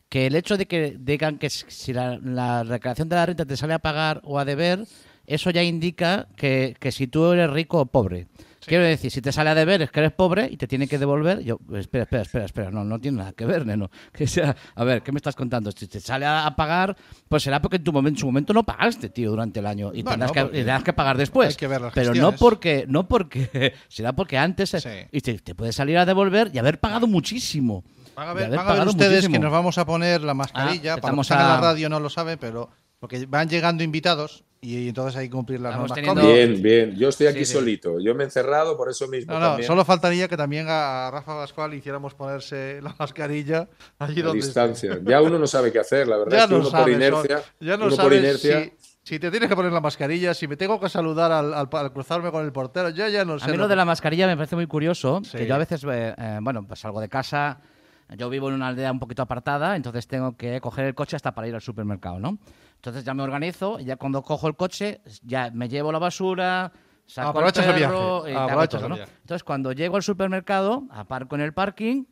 que 0.09 0.27
el 0.27 0.35
hecho 0.35 0.57
de 0.57 0.67
que 0.67 0.97
digan 0.99 1.39
que 1.39 1.51
si 1.51 1.93
la, 1.93 2.19
la, 2.19 2.65
recreación 2.65 3.09
de 3.09 3.17
la 3.17 3.27
renta 3.27 3.45
te 3.45 3.57
sale 3.57 3.75
a 3.75 3.79
pagar 3.79 4.21
o 4.25 4.39
a 4.39 4.45
deber, 4.45 4.85
eso 5.29 5.51
ya 5.51 5.63
indica 5.63 6.29
que, 6.37 6.75
que 6.81 6.91
si 6.91 7.07
tú 7.07 7.33
eres 7.33 7.51
rico 7.51 7.81
o 7.81 7.87
pobre. 7.87 8.29
Quiero 8.69 8.85
decir, 8.85 9.11
si 9.11 9.23
te 9.23 9.33
sale 9.33 9.51
a 9.51 9.55
deber 9.55 9.81
es 9.83 9.91
que 9.91 10.01
eres 10.01 10.13
pobre 10.13 10.49
y 10.51 10.57
te 10.57 10.67
tiene 10.67 10.87
que 10.87 10.99
devolver. 10.99 11.43
Yo, 11.43 11.59
espera, 11.75 12.05
espera, 12.05 12.23
espera, 12.23 12.45
espera, 12.45 12.71
no, 12.71 12.85
no 12.85 13.01
tiene 13.01 13.19
nada 13.19 13.33
que 13.33 13.47
ver, 13.47 13.65
neno. 13.65 13.91
Que 14.13 14.27
sea, 14.27 14.55
a 14.75 14.85
ver, 14.85 15.03
¿qué 15.03 15.13
me 15.13 15.19
estás 15.19 15.35
contando? 15.35 15.71
Si 15.73 15.87
te 15.87 16.01
sale 16.01 16.27
a, 16.27 16.53
pagar, 16.57 16.97
pues 17.29 17.43
será 17.43 17.63
porque 17.63 17.77
en 17.77 17.85
tu 17.85 17.93
momento, 17.93 18.19
en 18.19 18.21
su 18.21 18.27
momento 18.27 18.53
no 18.53 18.65
pagaste, 18.65 19.09
tío, 19.09 19.31
durante 19.31 19.61
el 19.61 19.67
año 19.67 19.93
y 19.95 20.03
tendrás, 20.03 20.33
que, 20.33 20.45
tendrás, 20.45 20.83
que, 20.83 20.93
pagar 20.93 21.17
después. 21.17 21.57
Pero 21.95 22.15
no 22.15 22.33
porque, 22.33 22.85
no 22.89 23.09
porque, 23.09 23.75
será 23.89 24.13
porque 24.13 24.37
antes 24.37 24.77
y 25.13 25.21
te, 25.21 25.39
te 25.39 25.55
puede 25.55 25.73
salir 25.73 25.97
a 25.99 26.05
devolver 26.05 26.51
y 26.53 26.59
haber 26.59 26.81
pagado 26.81 27.07
muchísimo. 27.07 27.85
Van 28.17 28.29
a 28.29 28.33
ver, 28.33 28.89
ustedes 28.89 29.29
que 29.29 29.39
nos 29.39 29.53
vamos 29.53 29.79
a 29.79 29.87
poner 29.87 30.23
la 30.23 30.35
mascarilla. 30.35 30.95
Ah, 30.95 30.97
para 30.97 31.15
los 31.15 31.31
a... 31.31 31.37
la 31.37 31.61
radio 31.61 31.89
no 31.89 32.01
lo 32.01 32.11
sabe, 32.11 32.37
pero 32.37 32.69
porque 32.99 33.27
van 33.27 33.49
llegando 33.49 33.83
invitados 33.83 34.45
y 34.61 34.89
entonces 34.89 35.17
hay 35.17 35.29
que 35.29 35.33
cumplir 35.33 35.61
las 35.61 35.77
normas. 35.77 36.17
Bien, 36.17 36.61
bien. 36.61 36.97
Yo 36.97 37.11
estoy 37.11 37.29
aquí 37.29 37.45
solito. 37.45 38.01
Yo 38.01 38.15
me 38.15 38.25
he 38.25 38.27
encerrado 38.27 38.77
por 38.77 38.91
eso 38.91 39.07
mismo. 39.07 39.33
No, 39.33 39.59
no, 39.59 39.63
solo 39.63 39.85
faltaría 39.85 40.27
que 40.27 40.37
también 40.37 40.67
a 40.69 41.11
Rafa 41.13 41.37
Pascual 41.37 41.75
hiciéramos 41.75 42.15
ponerse 42.15 42.81
la 42.83 42.95
mascarilla 42.99 43.69
allí 43.99 44.21
donde 44.21 44.45
distancia. 44.45 44.99
Ya 45.05 45.23
uno 45.23 45.39
no 45.39 45.47
sabe 45.47 45.71
qué 45.71 45.79
hacer, 45.79 46.09
la 46.09 46.19
verdad. 46.19 46.37
Ya 46.37 46.43
es 46.45 46.49
que 46.49 46.55
uno 46.55 46.71
por 46.71 46.91
inercia. 46.91 47.43
Ya 47.61 47.77
no 47.77 47.89
por 47.89 48.13
inercia 48.13 48.73
si 49.09 49.19
te 49.19 49.31
tienes 49.31 49.49
que 49.49 49.57
poner 49.57 49.73
la 49.73 49.81
mascarilla, 49.81 50.35
si 50.35 50.47
me 50.47 50.59
tengo 50.59 50.79
que 50.79 50.91
saludar 50.91 51.33
al, 51.33 51.71
cruzarme 51.95 52.31
con 52.31 52.45
el 52.45 52.53
portero, 52.53 52.91
yo 52.91 53.09
ya 53.09 53.25
no 53.25 53.39
sé. 53.39 53.47
A 53.47 53.49
mí 53.49 53.57
lo 53.57 53.67
de 53.67 53.75
la 53.75 53.87
mascarilla 53.87 54.27
me 54.27 54.37
parece 54.37 54.55
muy 54.55 54.67
curioso, 54.67 55.23
que 55.33 55.47
yo 55.47 55.55
a 55.55 55.59
veces, 55.59 55.83
eh, 55.85 56.15
eh, 56.15 56.39
bueno, 56.43 56.67
pues 56.67 56.81
salgo 56.81 57.01
de 57.01 57.09
casa, 57.09 57.59
yo 58.17 58.31
vivo 58.31 58.49
en 58.49 58.55
una 58.55 58.69
aldea 58.69 58.91
un 58.91 58.99
poquito 58.99 59.23
apartada, 59.23 59.77
entonces 59.77 60.07
tengo 60.07 60.37
que 60.37 60.61
coger 60.61 60.87
el 60.87 60.95
coche 60.95 61.17
hasta 61.17 61.35
para 61.35 61.49
ir 61.49 61.55
al 61.55 61.61
supermercado, 61.61 62.19
¿no? 62.19 62.39
Entonces 62.77 63.05
ya 63.05 63.13
me 63.15 63.23
organizo, 63.23 63.79
y 63.81 63.85
ya 63.85 63.97
cuando 63.97 64.23
cojo 64.23 64.49
el 64.49 64.57
coche, 64.57 65.01
ya 65.23 65.51
me 65.53 65.69
llevo 65.69 65.93
la 65.93 65.99
basura, 65.99 66.73
saco 67.07 67.41
el 67.41 67.53
perro, 67.53 68.27
el 68.27 68.35
viaje. 68.35 68.89
¿no? 68.89 68.97
Entonces 68.97 69.45
cuando 69.45 69.73
llego 69.73 69.97
al 69.97 70.03
supermercado, 70.03 70.85
aparco 70.91 71.35
en 71.35 71.43
el 71.43 71.53
parking, 71.53 72.05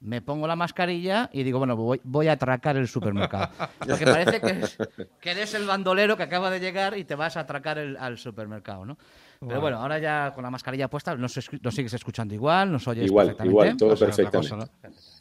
me 0.00 0.20
pongo 0.20 0.46
la 0.46 0.56
mascarilla 0.56 1.30
y 1.32 1.42
digo, 1.42 1.58
bueno, 1.58 1.76
voy, 1.76 2.28
a 2.28 2.32
atracar 2.32 2.76
el 2.76 2.86
supermercado. 2.86 3.48
Porque 3.78 4.04
parece 4.04 4.40
que, 4.40 5.30
eres 5.30 5.54
el 5.54 5.66
bandolero 5.66 6.16
que 6.16 6.22
acaba 6.22 6.50
de 6.50 6.60
llegar 6.60 6.96
y 6.98 7.04
te 7.04 7.14
vas 7.14 7.36
a 7.36 7.40
atracar 7.40 7.78
el, 7.78 7.96
al 7.96 8.18
supermercado, 8.18 8.84
¿no? 8.84 8.98
Pero 9.40 9.60
bueno, 9.60 9.78
ahora 9.78 9.98
ya 9.98 10.32
con 10.34 10.44
la 10.44 10.50
mascarilla 10.50 10.88
puesta 10.88 11.14
nos, 11.14 11.32
sigues 11.32 11.92
escuchando 11.92 12.34
igual, 12.34 12.72
nos 12.72 12.86
oyes 12.88 13.06
igual, 13.06 13.28
perfectamente. 13.28 13.52
Igual, 13.52 13.76
todo 13.76 13.96
perfectamente. 13.96 14.70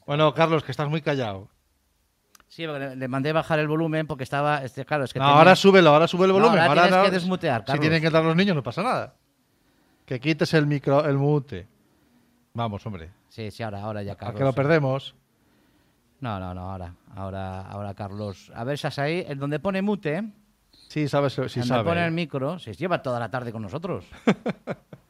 Bueno, 0.05 0.33
Carlos, 0.33 0.63
que 0.63 0.71
estás 0.71 0.89
muy 0.89 1.01
callado. 1.01 1.49
Sí, 2.47 2.65
le, 2.65 3.07
mandé 3.07 3.33
bajar 3.33 3.59
el 3.59 3.67
volumen 3.67 4.07
porque 4.07 4.23
estaba. 4.23 4.63
Este, 4.63 4.85
claro, 4.85 5.03
es 5.03 5.13
que 5.13 5.19
ahora 5.19 5.55
súbelo, 5.55 5.89
ahora 5.89 6.07
sube 6.07 6.25
el 6.25 6.31
volumen. 6.31 6.59
ahora, 6.59 6.83
tienes 6.83 7.05
que 7.05 7.11
desmutear. 7.11 7.65
Si 7.67 7.79
tienen 7.79 7.99
que 7.99 8.07
entrar 8.07 8.23
los 8.23 8.35
niños, 8.35 8.55
no 8.55 8.63
pasa 8.63 8.83
nada. 8.83 9.15
Que 10.05 10.19
quites 10.19 10.53
el 10.53 10.67
micro, 10.67 11.03
el 11.05 11.17
mute. 11.17 11.67
Vamos, 12.53 12.85
hombre. 12.85 13.09
Sí, 13.29 13.51
sí, 13.51 13.63
ahora, 13.63 13.81
ahora 13.81 14.03
ya, 14.03 14.15
Carlos. 14.15 14.35
A 14.35 14.37
que 14.37 14.43
lo 14.43 14.53
perdemos. 14.53 15.15
No, 16.21 16.39
no, 16.39 16.53
no, 16.53 16.71
ahora, 16.71 16.93
ahora, 17.15 17.61
ahora, 17.61 17.93
Carlos. 17.93 18.51
A 18.55 18.63
ver, 18.63 18.75
estás 18.75 18.99
ahí, 18.99 19.25
en 19.27 19.39
donde 19.39 19.59
pone 19.59 19.81
mute. 19.81 20.23
Sí, 20.87 21.07
sabes, 21.09 21.33
sí 21.33 21.63
sabe. 21.63 21.83
pone 21.83 22.05
el 22.05 22.11
micro, 22.11 22.59
se 22.59 22.73
lleva 22.73 23.01
toda 23.01 23.19
la 23.19 23.29
tarde 23.29 23.51
con 23.51 23.63
nosotros. 23.63 24.05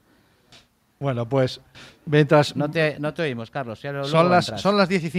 Bueno, 1.00 1.28
pues 1.28 1.60
mientras... 2.06 2.56
No 2.56 2.70
te, 2.72 2.98
no 3.00 3.14
te 3.14 3.24
oímos, 3.24 3.52
Carlos. 3.52 3.80
son, 3.80 4.30
las, 4.30 4.46
son 4.46 4.78
las 4.78 4.88
15 4.88 5.10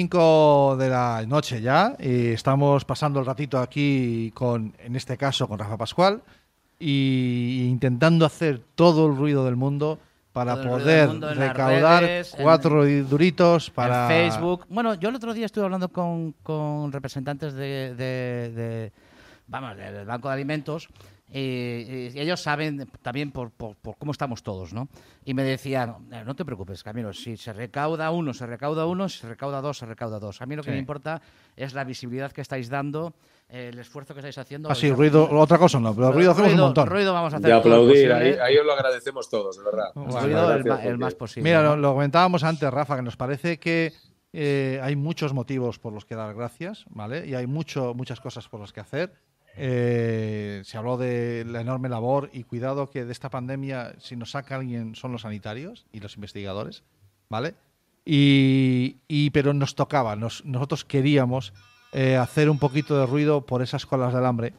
de 0.79 0.89
la 0.89 1.25
noche 1.27 1.61
ya 1.61 1.95
y 1.99 2.29
estamos 2.29 2.85
pasando 2.85 3.21
el 3.21 3.27
ratito 3.27 3.59
aquí 3.59 4.31
con, 4.35 4.75
en 4.79 4.97
este 4.97 5.17
caso, 5.17 5.47
con 5.47 5.59
Rafa 5.59 5.77
Pascual 5.77 6.23
y 6.79 7.67
intentando 7.69 8.25
hacer 8.27 8.61
todo 8.75 9.07
el 9.07 9.17
ruido 9.17 9.45
del 9.45 9.57
mundo 9.57 9.99
para 10.33 10.61
poder 10.61 11.09
recaudar 11.19 12.25
cuatro 12.43 12.85
duritos 13.05 13.71
para 13.71 14.07
Facebook. 14.07 14.67
Bueno, 14.69 14.93
yo 14.95 15.09
el 15.09 15.15
otro 15.15 15.33
día 15.33 15.47
estuve 15.47 15.65
hablando 15.65 15.89
con, 15.89 16.33
con 16.43 16.93
representantes 16.93 17.55
de, 17.55 17.95
de, 17.95 18.93
vamos, 19.47 19.79
del 19.79 20.05
Banco 20.05 20.29
de 20.29 20.35
Alimentos 20.35 20.89
y 21.29 22.19
ellos 22.19 22.41
saben 22.41 22.89
también 23.03 23.33
por, 23.33 23.51
por, 23.51 23.77
cómo 23.99 24.13
estamos 24.13 24.45
todos, 24.45 24.73
¿no? 24.73 24.89
Y 25.25 25.35
me 25.35 25.43
decían, 25.43 26.09
no 26.25 26.37
te 26.37 26.45
preocupes, 26.45 26.85
Camilo, 26.85 27.13
si 27.13 27.37
se 27.37 27.53
recauda 27.53 28.13
uno, 28.13 28.33
se 28.33 28.47
recauda 28.47 28.87
uno, 28.87 29.09
si 29.09 29.19
se 29.19 29.29
recauda 29.29 29.61
dos, 29.61 29.79
se 29.79 29.87
recauda 29.87 30.21
dos. 30.21 30.41
A 30.41 30.47
mí 30.47 30.55
lo 30.55 30.63
que 30.63 30.71
me 30.71 30.79
importa 30.79 31.21
es 31.57 31.75
la 31.75 31.83
visibilidad 31.83 32.31
que 32.31 32.43
estáis 32.43 32.69
dando, 32.69 33.13
el 33.49 33.77
esfuerzo 33.79 34.15
que 34.15 34.21
estáis 34.21 34.39
haciendo. 34.39 34.71
Ah, 34.71 34.77
sí, 34.77 34.93
ruido, 34.93 35.29
otra 35.29 35.59
cosa 35.59 35.81
no, 35.81 35.95
pero 35.95 36.13
ruido 36.13 36.31
hacemos 36.31 36.53
un 36.53 36.61
montón. 36.61 36.87
Ruido 36.87 37.13
vamos 37.13 37.35
a 37.35 37.39
hacer. 37.39 37.49
De 37.49 37.53
aplaudir, 37.53 38.13
ahí, 38.13 38.57
os 38.57 38.65
lo 38.65 38.73
agradecemos 38.73 39.29
todos, 39.29 39.59
de 39.59 39.65
verdad. 39.65 39.91
ruido 39.95 40.79
el, 40.79 40.97
más 40.97 41.17
posible. 41.17 41.51
Mira, 41.51 41.75
lo, 41.75 41.93
comentábamos 41.93 42.45
antes, 42.45 42.71
Rafa, 42.71 42.95
que 42.95 43.03
nos 43.03 43.17
parece 43.17 43.59
que 43.59 43.93
eh, 44.33 44.79
hay 44.81 44.95
muchos 44.95 45.33
motivos 45.33 45.81
por 45.81 45.93
los 45.93 46.05
que 46.05 46.15
dar 46.15 46.35
gracias, 46.35 46.85
¿vale? 46.89 47.27
Y 47.27 47.35
hay 47.35 47.49
mucho, 47.49 47.95
muchas 47.95 48.21
cosas 48.21 48.49
por 48.49 48.61
las 48.61 48.73
que 48.73 48.79
hacer 48.79 49.13
eh, 49.57 50.63
se 50.65 50.77
habló 50.77 50.99
de 50.99 51.45
la 51.47 51.63
enorme 51.63 51.89
labor 51.89 52.31
y 52.33 52.45
cuidado 52.45 52.91
que 52.91 53.05
de 53.05 53.13
esta 53.13 53.31
pandemia, 53.31 53.95
si 53.99 54.15
nos 54.15 54.33
saca 54.33 54.57
alguien, 54.57 54.95
son 54.95 55.13
los 55.13 55.23
sanitarios 55.23 55.87
y 55.93 56.01
los 56.01 56.17
investigadores, 56.17 56.83
¿vale? 57.31 57.55
Y, 58.05 59.31
pero 59.31 59.53
nos 59.53 59.75
tocaba, 59.75 60.15
nosotros 60.15 60.85
queríamos 60.85 61.53
eh, 61.93 62.17
hacer 62.17 62.49
un 62.51 62.59
poquito 62.59 62.97
de 62.99 63.07
ruido 63.07 63.47
por 63.47 63.63
esas 63.63 63.85
colas 63.85 64.15
del 64.15 64.27
hambre 64.27 64.55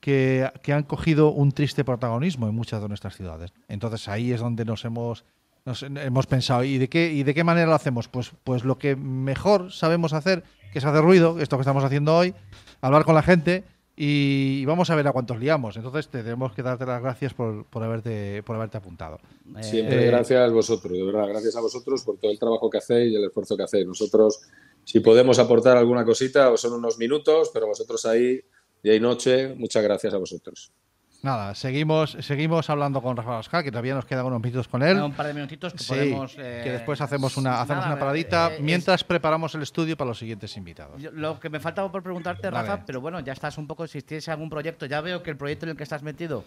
que, 0.00 0.72
han 0.72 0.84
cogido 0.84 1.30
un 1.30 1.50
triste 1.52 1.84
protagonismo 1.84 2.48
en 2.48 2.54
muchas 2.54 2.80
de 2.80 2.88
nuestras 2.88 3.16
ciudades. 3.16 3.52
Entonces 3.68 4.08
ahí 4.08 4.32
es 4.32 4.40
donde 4.40 4.64
nos 4.64 4.84
hemos, 4.84 5.24
nos 5.64 5.82
hemos 5.82 6.26
pensado, 6.26 6.62
¿y 6.62 6.78
de, 6.78 6.88
qué, 6.88 7.12
¿y 7.12 7.24
de 7.24 7.34
qué 7.34 7.42
manera 7.42 7.66
lo 7.66 7.74
hacemos? 7.74 8.08
Pues, 8.08 8.32
pues 8.44 8.64
lo 8.64 8.78
que 8.78 8.94
mejor 8.94 9.72
sabemos 9.72 10.12
hacer, 10.12 10.44
que 10.72 10.78
es 10.78 10.84
hacer 10.84 11.02
ruido, 11.02 11.40
esto 11.40 11.56
que 11.56 11.62
estamos 11.62 11.82
haciendo 11.82 12.16
hoy, 12.16 12.34
hablar 12.80 13.04
con 13.04 13.16
la 13.16 13.22
gente 13.22 13.64
y 13.96 14.62
vamos 14.66 14.90
a 14.90 14.94
ver 14.94 15.08
a 15.08 15.12
cuántos 15.12 15.38
liamos. 15.40 15.76
Entonces 15.76 16.08
tenemos 16.08 16.52
que 16.52 16.62
darte 16.62 16.84
las 16.84 17.00
gracias 17.00 17.32
por, 17.32 17.64
por 17.64 17.82
haberte, 17.82 18.42
por 18.42 18.56
haberte 18.56 18.76
apuntado. 18.76 19.18
Siempre 19.62 20.04
eh, 20.04 20.06
gracias 20.08 20.38
a 20.38 20.52
vosotros, 20.52 20.92
de 20.92 21.02
verdad, 21.02 21.26
gracias 21.28 21.56
a 21.56 21.60
vosotros 21.62 22.04
por 22.04 22.18
todo 22.18 22.30
el 22.30 22.38
trabajo 22.38 22.68
que 22.68 22.78
hacéis 22.78 23.12
y 23.12 23.16
el 23.16 23.24
esfuerzo 23.24 23.56
que 23.56 23.62
hacéis. 23.62 23.86
Nosotros, 23.86 24.42
si 24.84 25.00
podemos 25.00 25.38
aportar 25.38 25.78
alguna 25.78 26.04
cosita, 26.04 26.54
son 26.58 26.74
unos 26.74 26.98
minutos, 26.98 27.50
pero 27.54 27.66
vosotros 27.66 28.04
ahí, 28.04 28.38
día 28.82 28.94
y 28.94 29.00
noche, 29.00 29.54
muchas 29.54 29.82
gracias 29.82 30.12
a 30.12 30.18
vosotros. 30.18 30.72
Nada, 31.22 31.54
seguimos, 31.56 32.16
seguimos 32.20 32.70
hablando 32.70 33.02
con 33.02 33.16
Rafa 33.16 33.38
Oscar, 33.38 33.64
que 33.64 33.70
todavía 33.70 33.94
nos 33.94 34.04
quedan 34.04 34.26
unos 34.26 34.40
minutos 34.40 34.68
con 34.68 34.82
él. 34.82 35.00
Un 35.00 35.12
par 35.12 35.26
de 35.26 35.34
minutitos 35.34 35.72
que 35.72 35.78
Sí, 35.80 35.88
podemos. 35.88 36.34
eh, 36.38 36.60
que 36.62 36.70
después 36.70 37.00
hacemos 37.00 37.36
una, 37.36 37.60
hacemos 37.60 37.82
nada, 37.82 37.94
una 37.94 37.98
paradita 37.98 38.50
eh, 38.50 38.54
es- 38.56 38.60
mientras 38.60 39.02
preparamos 39.02 39.52
el 39.56 39.62
estudio 39.62 39.96
para 39.96 40.08
los 40.08 40.18
siguientes 40.18 40.56
invitados. 40.56 41.02
Lo 41.12 41.40
que 41.40 41.50
me 41.50 41.58
faltaba 41.58 41.90
por 41.90 42.02
preguntarte. 42.02 42.48
Rafa, 42.50 42.84
pero 42.86 43.00
bueno, 43.00 43.18
ya 43.20 43.32
estás 43.32 43.58
un 43.58 43.66
poco, 43.66 43.86
si 43.88 44.02
tienes 44.02 44.28
algún 44.28 44.48
proyecto, 44.50 44.86
ya 44.86 45.00
veo 45.00 45.22
que 45.22 45.30
el 45.30 45.36
proyecto 45.36 45.66
en 45.66 45.70
el 45.70 45.76
que 45.76 45.82
estás 45.82 46.02
metido 46.02 46.44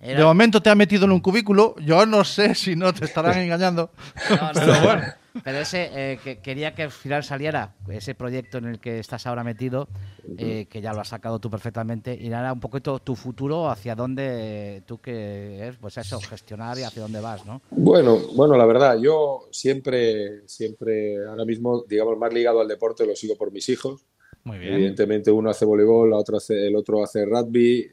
era... 0.00 0.18
De 0.20 0.24
momento 0.24 0.62
te 0.62 0.70
han 0.70 0.78
metido 0.78 1.06
en 1.06 1.12
un 1.12 1.20
cubículo, 1.20 1.74
yo 1.80 2.06
no 2.06 2.22
sé 2.22 2.54
si 2.54 2.76
no 2.76 2.92
te 2.94 3.06
estarán 3.06 3.36
engañando. 3.38 3.90
No, 4.30 4.36
no, 4.36 4.50
pero 4.54 4.66
no. 4.74 4.80
bueno. 4.80 5.02
Pero 5.44 5.58
ese, 5.58 5.90
eh, 5.92 6.18
que 6.22 6.38
quería 6.38 6.74
que 6.74 6.82
al 6.84 6.90
final 6.90 7.22
saliera 7.24 7.74
ese 7.88 8.14
proyecto 8.14 8.58
en 8.58 8.66
el 8.66 8.80
que 8.80 8.98
estás 8.98 9.26
ahora 9.26 9.44
metido, 9.44 9.88
eh, 10.36 10.66
que 10.68 10.80
ya 10.80 10.92
lo 10.92 11.00
has 11.00 11.08
sacado 11.08 11.38
tú 11.38 11.50
perfectamente, 11.50 12.16
y 12.20 12.26
era 12.28 12.52
un 12.52 12.60
poquito 12.60 12.98
tu 12.98 13.14
futuro, 13.16 13.68
hacia 13.70 13.94
dónde 13.94 14.82
tú 14.86 14.98
que 15.00 15.68
es, 15.68 15.76
pues 15.76 15.98
eso, 15.98 16.20
gestionar 16.20 16.78
y 16.78 16.82
hacia 16.82 17.02
dónde 17.02 17.20
vas, 17.20 17.44
¿no? 17.46 17.62
Bueno, 17.70 18.18
bueno, 18.34 18.56
la 18.56 18.66
verdad, 18.66 18.98
yo 19.00 19.48
siempre, 19.50 20.46
siempre, 20.48 21.24
ahora 21.26 21.44
mismo, 21.44 21.84
digamos, 21.88 22.18
más 22.18 22.32
ligado 22.32 22.60
al 22.60 22.68
deporte 22.68 23.06
lo 23.06 23.14
sigo 23.14 23.36
por 23.36 23.52
mis 23.52 23.68
hijos. 23.68 24.04
Muy 24.44 24.58
bien. 24.58 24.74
Evidentemente 24.74 25.30
uno 25.30 25.50
hace 25.50 25.64
voleibol, 25.64 26.10
la 26.10 26.16
otra 26.16 26.38
hace- 26.38 26.66
el 26.66 26.74
otro 26.74 27.02
hace 27.04 27.24
rugby, 27.26 27.86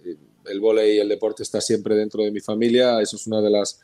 el 0.46 0.60
vóley 0.62 0.96
y 0.96 1.00
el 1.00 1.10
deporte 1.10 1.44
está 1.44 1.60
siempre 1.60 1.94
dentro 1.96 2.24
de 2.24 2.32
mi 2.32 2.40
familia, 2.40 3.02
eso 3.02 3.18
es 3.18 3.28
una 3.28 3.42
de 3.42 3.50
las, 3.50 3.82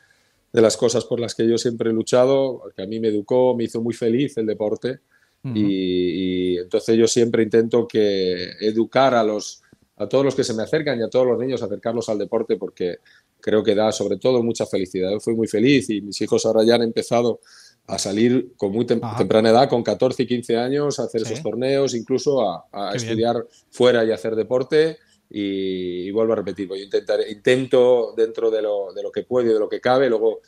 de 0.54 0.62
las 0.62 0.76
cosas 0.78 1.04
por 1.04 1.20
las 1.20 1.34
que 1.34 1.46
yo 1.46 1.58
siempre 1.58 1.90
he 1.90 1.92
luchado, 1.92 2.62
que 2.74 2.82
a 2.82 2.86
mí 2.86 3.00
me 3.00 3.08
educó, 3.08 3.54
me 3.54 3.64
hizo 3.64 3.82
muy 3.82 3.92
feliz 3.92 4.36
el 4.38 4.46
deporte 4.46 5.00
y, 5.42 6.54
y 6.54 6.58
entonces 6.58 6.96
yo 6.96 7.06
siempre 7.06 7.42
intento 7.42 7.86
que 7.86 8.52
educar 8.60 9.14
a 9.14 9.22
los 9.22 9.60
a 9.96 10.08
todos 10.08 10.24
los 10.24 10.34
que 10.34 10.42
se 10.42 10.54
me 10.54 10.62
acercan 10.62 10.98
y 10.98 11.02
a 11.04 11.08
todos 11.08 11.26
los 11.26 11.38
niños 11.38 11.62
acercarlos 11.62 12.08
al 12.08 12.18
deporte 12.18 12.56
porque 12.56 12.96
creo 13.40 13.62
que 13.62 13.74
da 13.76 13.92
sobre 13.92 14.16
todo 14.16 14.42
mucha 14.42 14.66
felicidad. 14.66 15.10
Yo 15.12 15.20
fui 15.20 15.34
muy 15.36 15.46
feliz 15.46 15.88
y 15.90 16.00
mis 16.00 16.20
hijos 16.20 16.44
ahora 16.46 16.64
ya 16.64 16.74
han 16.76 16.82
empezado 16.82 17.40
a 17.86 17.98
salir 17.98 18.54
con 18.56 18.72
muy 18.72 18.86
tem- 18.86 18.98
Ajá. 19.02 19.18
temprana 19.18 19.50
edad, 19.50 19.68
con 19.68 19.82
14 19.84 20.22
y 20.24 20.26
15 20.26 20.56
años, 20.56 20.98
a 20.98 21.04
hacer 21.04 21.20
Sí. 21.20 21.32
esos 21.32 21.42
torneos, 21.44 21.94
incluso 21.94 22.40
a, 22.48 22.64
a 22.72 22.90
Qué 22.92 22.98
bien. 22.98 23.10
estudiar 23.10 23.46
fuera 23.70 24.04
y 24.04 24.10
hacer 24.10 24.34
deporte. 24.34 24.96
Y, 25.30 26.08
y 26.08 26.10
vuelvo 26.10 26.32
a 26.34 26.36
repetir, 26.36 26.68
pues 26.68 26.80
yo 26.80 26.84
intentaré, 26.84 27.30
intento 27.30 28.14
dentro 28.16 28.50
de 28.50 28.62
lo, 28.62 28.92
de 28.92 29.02
lo 29.02 29.10
que 29.10 29.22
puedo 29.22 29.50
y 29.50 29.52
de 29.52 29.58
lo 29.58 29.68
que 29.68 29.80
cabe, 29.80 30.08
luego 30.08 30.40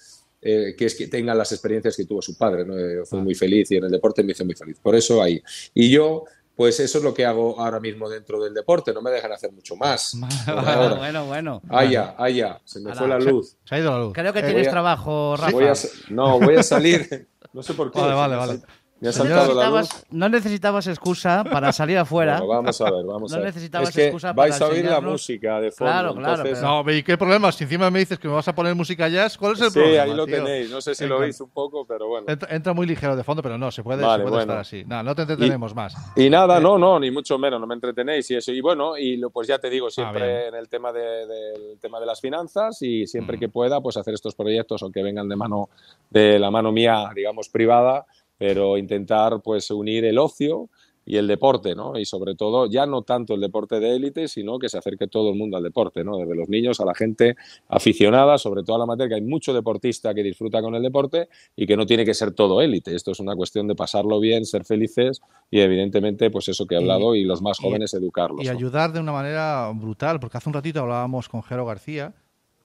eh, 0.42 0.74
que 0.78 0.84
es 0.84 0.94
que 0.94 1.08
tengan 1.08 1.36
las 1.38 1.50
experiencias 1.52 1.96
que 1.96 2.04
tuvo 2.04 2.22
su 2.22 2.36
padre. 2.38 2.64
¿no? 2.64 2.78
Yo 2.78 3.04
fui 3.04 3.20
muy 3.20 3.34
feliz 3.34 3.70
y 3.72 3.76
en 3.76 3.84
el 3.84 3.90
deporte 3.90 4.22
me 4.22 4.32
hizo 4.32 4.44
muy 4.44 4.54
feliz. 4.54 4.78
Por 4.80 4.94
eso 4.94 5.20
ahí. 5.22 5.42
Y 5.74 5.90
yo, 5.90 6.24
pues 6.54 6.78
eso 6.78 6.98
es 6.98 7.04
lo 7.04 7.12
que 7.12 7.24
hago 7.24 7.58
ahora 7.60 7.80
mismo 7.80 8.08
dentro 8.08 8.42
del 8.42 8.54
deporte. 8.54 8.92
No 8.92 9.02
me 9.02 9.10
dejan 9.10 9.32
hacer 9.32 9.50
mucho 9.52 9.74
más. 9.76 10.14
Bueno, 10.46 10.96
bueno, 10.96 11.26
bueno. 11.26 11.62
Allá, 11.68 12.14
allá, 12.16 12.60
se 12.64 12.80
me 12.80 12.90
Ala, 12.92 12.98
fue 13.00 13.08
la 13.08 13.20
Se- 13.20 13.30
luz. 13.30 13.56
Se 13.64 13.74
ha 13.74 13.78
ido 13.78 13.90
la 13.90 13.98
luz. 14.04 14.12
Creo 14.14 14.32
que 14.32 14.38
Eh, 14.38 14.42
tienes 14.42 14.62
voy 14.62 14.68
a- 14.68 14.70
trabajo, 14.70 15.36
Rafa. 15.36 15.50
Voy 15.52 15.64
a 15.64 15.72
no, 16.10 16.38
voy 16.38 16.54
a 16.56 16.62
salir. 16.62 17.26
No 17.52 17.62
sé 17.62 17.72
por 17.72 17.90
qué. 17.90 17.98
Vale, 17.98 18.14
vale, 18.14 18.36
vale. 18.36 18.60
Me 18.98 19.08
No 19.08 19.12
saltado 19.12 19.52
la 19.54 19.66
luz. 19.68 19.74
necesitabas, 19.76 20.06
no 20.10 20.28
necesitabas 20.30 20.86
excusa 20.86 21.44
para 21.44 21.70
salir 21.70 21.98
afuera. 21.98 22.38
Bueno, 22.38 22.48
vamos 22.54 22.80
a 22.80 22.84
ver, 22.90 23.04
vamos 23.04 23.30
No 23.30 23.36
a 23.36 23.40
ver. 23.40 23.46
necesitabas 23.48 23.90
es 23.90 23.94
que 23.94 24.04
excusa 24.06 24.32
para 24.34 24.48
vais 24.48 24.60
a 24.62 24.66
oír 24.68 24.86
la 24.86 25.02
música 25.02 25.60
de 25.60 25.70
fondo. 25.70 25.92
Claro, 25.92 26.14
claro, 26.14 26.32
entonces- 26.36 26.58
pero- 26.60 26.82
No, 26.84 26.90
¿y 26.92 27.02
qué 27.02 27.18
problema? 27.18 27.52
Si 27.52 27.64
encima 27.64 27.90
me 27.90 27.98
dices 27.98 28.18
que 28.18 28.26
me 28.26 28.32
vas 28.32 28.48
a 28.48 28.54
poner 28.54 28.74
música 28.74 29.06
jazz, 29.08 29.36
¿cuál 29.36 29.52
es 29.52 29.60
el 29.60 29.70
sí, 29.70 29.78
problema? 29.80 30.02
ahí 30.04 30.14
lo 30.14 30.24
tío? 30.24 30.36
tenéis. 30.36 30.70
No 30.70 30.80
sé 30.80 30.94
si 30.94 31.06
lo 31.06 31.18
oís 31.18 31.38
un 31.42 31.50
poco, 31.50 31.84
pero 31.86 32.08
bueno. 32.08 32.24
Entra, 32.26 32.48
entra 32.56 32.72
muy 32.72 32.86
ligero 32.86 33.14
de 33.16 33.22
fondo, 33.22 33.42
pero 33.42 33.58
no, 33.58 33.70
se 33.70 33.82
puede, 33.82 34.02
Vale, 34.02 34.22
se 34.24 34.30
puede 34.30 34.36
bueno. 34.44 34.52
estar 34.52 34.58
así. 34.60 34.84
No, 34.86 35.02
no 35.02 35.14
te 35.14 35.22
entretenemos 35.22 35.74
más. 35.74 35.94
Y 36.16 36.26
Eh, 36.26 36.30
nada, 36.30 36.58
no, 36.58 36.78
no, 36.78 36.98
ni 36.98 37.10
mucho 37.10 37.38
menos, 37.38 37.60
no 37.60 37.66
me 37.66 37.74
entretenéis 37.74 38.30
y 38.30 38.36
eso. 38.36 38.50
Y 38.50 38.62
bueno, 38.62 38.96
y 38.96 39.18
lo, 39.18 39.28
pues 39.28 39.46
ya 39.46 39.58
te 39.58 39.68
digo, 39.68 39.88
Ah, 39.88 39.90
siempre 39.90 40.48
en 40.48 40.54
el 40.54 40.70
tema 40.70 40.90
de, 40.92 41.26
del 41.26 41.78
tema 41.82 42.00
de 42.00 42.06
las 42.06 42.18
finanzas 42.22 42.80
y 42.80 43.06
siempre 43.06 43.36
Mm. 43.36 43.40
que 43.40 43.48
pueda, 43.50 43.78
pues 43.82 43.98
hacer 43.98 44.14
estos 44.14 44.34
proyectos, 44.34 44.82
aunque 44.82 45.02
vengan 45.02 45.28
de 45.28 45.36
mano, 45.36 45.68
de 46.08 46.38
la 46.38 46.50
mano 46.50 46.72
mía, 46.72 47.10
digamos, 47.14 47.50
privada, 47.50 48.06
pero 48.38 48.78
intentar 48.78 49.40
pues 49.42 49.70
unir 49.70 50.04
el 50.04 50.18
ocio 50.18 50.68
y 51.08 51.18
el 51.18 51.28
deporte, 51.28 51.76
¿no? 51.76 51.96
Y 51.96 52.04
sobre 52.04 52.34
todo, 52.34 52.66
ya 52.66 52.84
no 52.84 53.02
tanto 53.02 53.34
el 53.34 53.40
deporte 53.40 53.78
de 53.78 53.94
élite, 53.94 54.26
sino 54.26 54.58
que 54.58 54.68
se 54.68 54.76
acerque 54.76 55.06
todo 55.06 55.30
el 55.30 55.38
mundo 55.38 55.56
al 55.56 55.62
deporte, 55.62 56.02
¿no? 56.02 56.18
Desde 56.18 56.34
los 56.34 56.48
niños 56.48 56.80
a 56.80 56.84
la 56.84 56.96
gente 56.96 57.36
aficionada, 57.68 58.38
sobre 58.38 58.64
todo 58.64 58.74
a 58.74 58.78
la 58.80 58.86
materia, 58.86 59.10
que 59.10 59.14
hay 59.22 59.28
mucho 59.28 59.54
deportista 59.54 60.12
que 60.14 60.24
disfruta 60.24 60.60
con 60.60 60.74
el 60.74 60.82
deporte 60.82 61.28
y 61.54 61.64
que 61.64 61.76
no 61.76 61.86
tiene 61.86 62.04
que 62.04 62.12
ser 62.12 62.32
todo 62.32 62.60
élite. 62.60 62.92
Esto 62.92 63.12
es 63.12 63.20
una 63.20 63.36
cuestión 63.36 63.68
de 63.68 63.76
pasarlo 63.76 64.18
bien, 64.18 64.44
ser 64.44 64.64
felices 64.64 65.20
y 65.48 65.60
evidentemente, 65.60 66.28
pues 66.28 66.48
eso 66.48 66.66
que 66.66 66.74
he 66.74 66.78
hablado 66.78 67.14
y, 67.14 67.22
los 67.22 67.40
más 67.40 67.60
y- 67.60 67.62
jóvenes 67.62 67.94
educarlos. 67.94 68.42
Y 68.42 68.46
¿no? 68.48 68.52
ayudar 68.52 68.92
de 68.92 68.98
una 68.98 69.12
manera 69.12 69.70
brutal, 69.76 70.18
porque 70.18 70.38
hace 70.38 70.48
un 70.48 70.54
ratito 70.54 70.80
hablábamos 70.80 71.28
con 71.28 71.40
Jero 71.44 71.64
García, 71.66 72.14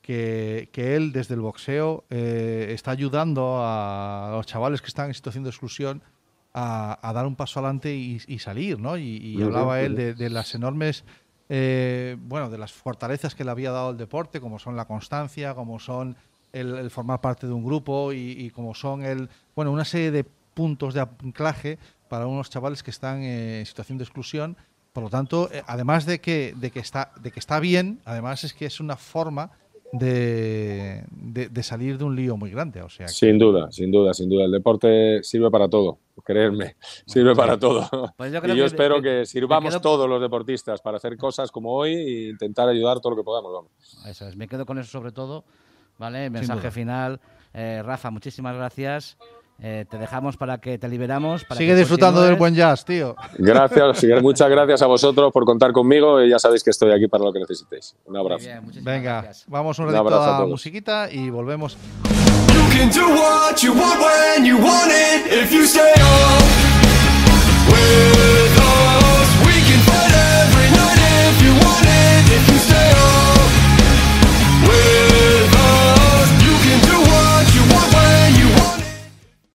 que, 0.01 0.69
que 0.71 0.95
él 0.95 1.11
desde 1.11 1.35
el 1.35 1.41
boxeo 1.41 2.03
eh, 2.09 2.71
está 2.73 2.91
ayudando 2.91 3.59
a 3.61 4.31
los 4.31 4.45
chavales 4.45 4.81
que 4.81 4.87
están 4.87 5.07
en 5.07 5.13
situación 5.13 5.43
de 5.43 5.49
exclusión 5.49 6.01
a, 6.53 6.99
a 7.07 7.13
dar 7.13 7.25
un 7.25 7.35
paso 7.35 7.59
adelante 7.59 7.95
y, 7.95 8.21
y 8.27 8.39
salir, 8.39 8.79
¿no? 8.79 8.97
Y, 8.97 9.41
hablaba 9.41 9.81
él 9.81 9.95
de, 9.95 10.13
de 10.13 10.29
las 10.29 10.53
enormes, 10.55 11.05
eh, 11.49 12.17
bueno, 12.19 12.49
de 12.49 12.57
las 12.57 12.73
fortalezas 12.73 13.35
que 13.35 13.43
le 13.43 13.51
había 13.51 13.71
dado 13.71 13.91
el 13.91 13.97
deporte, 13.97 14.41
como 14.41 14.59
son 14.59 14.75
la 14.75 14.85
constancia, 14.85 15.53
como 15.53 15.79
son 15.79 16.17
el, 16.51 16.75
el 16.75 16.89
formar 16.91 17.21
parte 17.21 17.47
de 17.47 17.53
un 17.53 17.63
grupo 17.63 18.11
y, 18.11 18.31
y 18.31 18.49
como 18.49 18.73
son 18.73 19.03
el, 19.03 19.29
bueno, 19.55 19.71
una 19.71 19.85
serie 19.85 20.11
de 20.11 20.25
puntos 20.53 20.93
de 20.93 21.01
anclaje 21.01 21.79
para 22.09 22.27
unos 22.27 22.49
chavales 22.49 22.83
que 22.83 22.91
están 22.91 23.21
eh, 23.21 23.59
en 23.59 23.65
situación 23.65 23.97
de 23.97 24.03
exclusión. 24.03 24.57
Por 24.91 25.03
lo 25.03 25.09
tanto, 25.09 25.49
eh, 25.53 25.63
además 25.67 26.05
de 26.05 26.19
que, 26.19 26.53
de, 26.57 26.71
que 26.71 26.79
está, 26.79 27.13
de 27.21 27.31
que 27.31 27.39
está 27.39 27.61
bien, 27.61 28.01
además 28.03 28.43
es 28.43 28.53
que 28.53 28.65
es 28.65 28.81
una 28.81 28.97
forma 28.97 29.51
de, 29.93 31.03
de, 31.11 31.49
de 31.49 31.63
salir 31.63 31.97
de 31.97 32.03
un 32.03 32.15
lío 32.15 32.37
muy 32.37 32.49
grande. 32.51 32.81
O 32.81 32.89
sea, 32.89 33.05
que- 33.07 33.11
Sin 33.11 33.37
duda, 33.37 33.71
sin 33.71 33.91
duda, 33.91 34.13
sin 34.13 34.29
duda. 34.29 34.45
El 34.45 34.51
deporte 34.51 35.23
sirve 35.23 35.49
para 35.51 35.67
todo, 35.67 35.99
creerme, 36.23 36.75
sirve 37.05 37.35
para 37.35 37.57
todo. 37.57 37.89
Pues 38.17 38.31
yo 38.31 38.41
creo 38.41 38.55
y 38.55 38.57
yo 38.57 38.63
que- 38.63 38.67
espero 38.67 38.95
que- 39.01 39.19
que, 39.19 39.25
sirvamos 39.25 39.73
quedo- 39.73 39.81
todos 39.81 40.09
los 40.09 40.21
deportistas 40.21 40.81
para 40.81 40.97
hacer 40.97 41.17
cosas 41.17 41.51
como 41.51 41.73
hoy 41.73 41.93
e 41.93 42.29
intentar 42.29 42.67
ayudar 42.69 42.99
todo 42.99 43.11
lo 43.11 43.17
que 43.17 43.23
podamos. 43.23 43.51
Vamos. 43.53 43.71
Eso 44.07 44.27
es, 44.27 44.35
me 44.35 44.47
quedo 44.47 44.65
con 44.65 44.77
eso 44.79 44.89
sobre 44.89 45.11
todo. 45.11 45.43
¿Vale? 45.97 46.29
Mensaje 46.31 46.71
final. 46.71 47.19
Eh, 47.53 47.83
Rafa, 47.85 48.09
muchísimas 48.09 48.55
gracias. 48.55 49.17
Eh, 49.63 49.85
te 49.87 49.99
dejamos 49.99 50.37
para 50.37 50.57
que 50.57 50.79
te 50.79 50.89
liberamos. 50.89 51.45
Para 51.45 51.59
Sigue 51.59 51.75
disfrutando 51.75 52.21
del 52.23 52.35
buen 52.35 52.55
jazz, 52.55 52.83
tío. 52.83 53.15
Gracias, 53.37 54.03
muchas 54.21 54.49
gracias 54.49 54.81
a 54.81 54.87
vosotros 54.87 55.31
por 55.31 55.45
contar 55.45 55.71
conmigo 55.71 56.19
y 56.21 56.29
ya 56.31 56.39
sabéis 56.39 56.63
que 56.63 56.71
estoy 56.71 56.91
aquí 56.91 57.07
para 57.07 57.23
lo 57.23 57.31
que 57.31 57.39
necesitéis. 57.39 57.95
Un 58.05 58.17
abrazo. 58.17 58.43
Bien, 58.45 58.61
Venga, 58.83 59.21
gracias. 59.21 59.45
vamos 59.47 59.77
un 59.77 59.85
ratito 59.85 60.03
un 60.03 60.13
a, 60.13 60.37
a 60.37 60.45
musiquita 60.47 61.11
y 61.11 61.29
volvemos. 61.29 61.77
You 62.53 62.77
can 62.77 62.89
do 62.89 63.07
what 63.13 63.57
you 63.61 63.73
want 63.73 63.99
when 64.01 64.45
you 64.45 64.57
want 64.57 64.91
it 64.91 65.31
if 65.31 65.51
you 65.51 65.63
stay. 65.63 66.70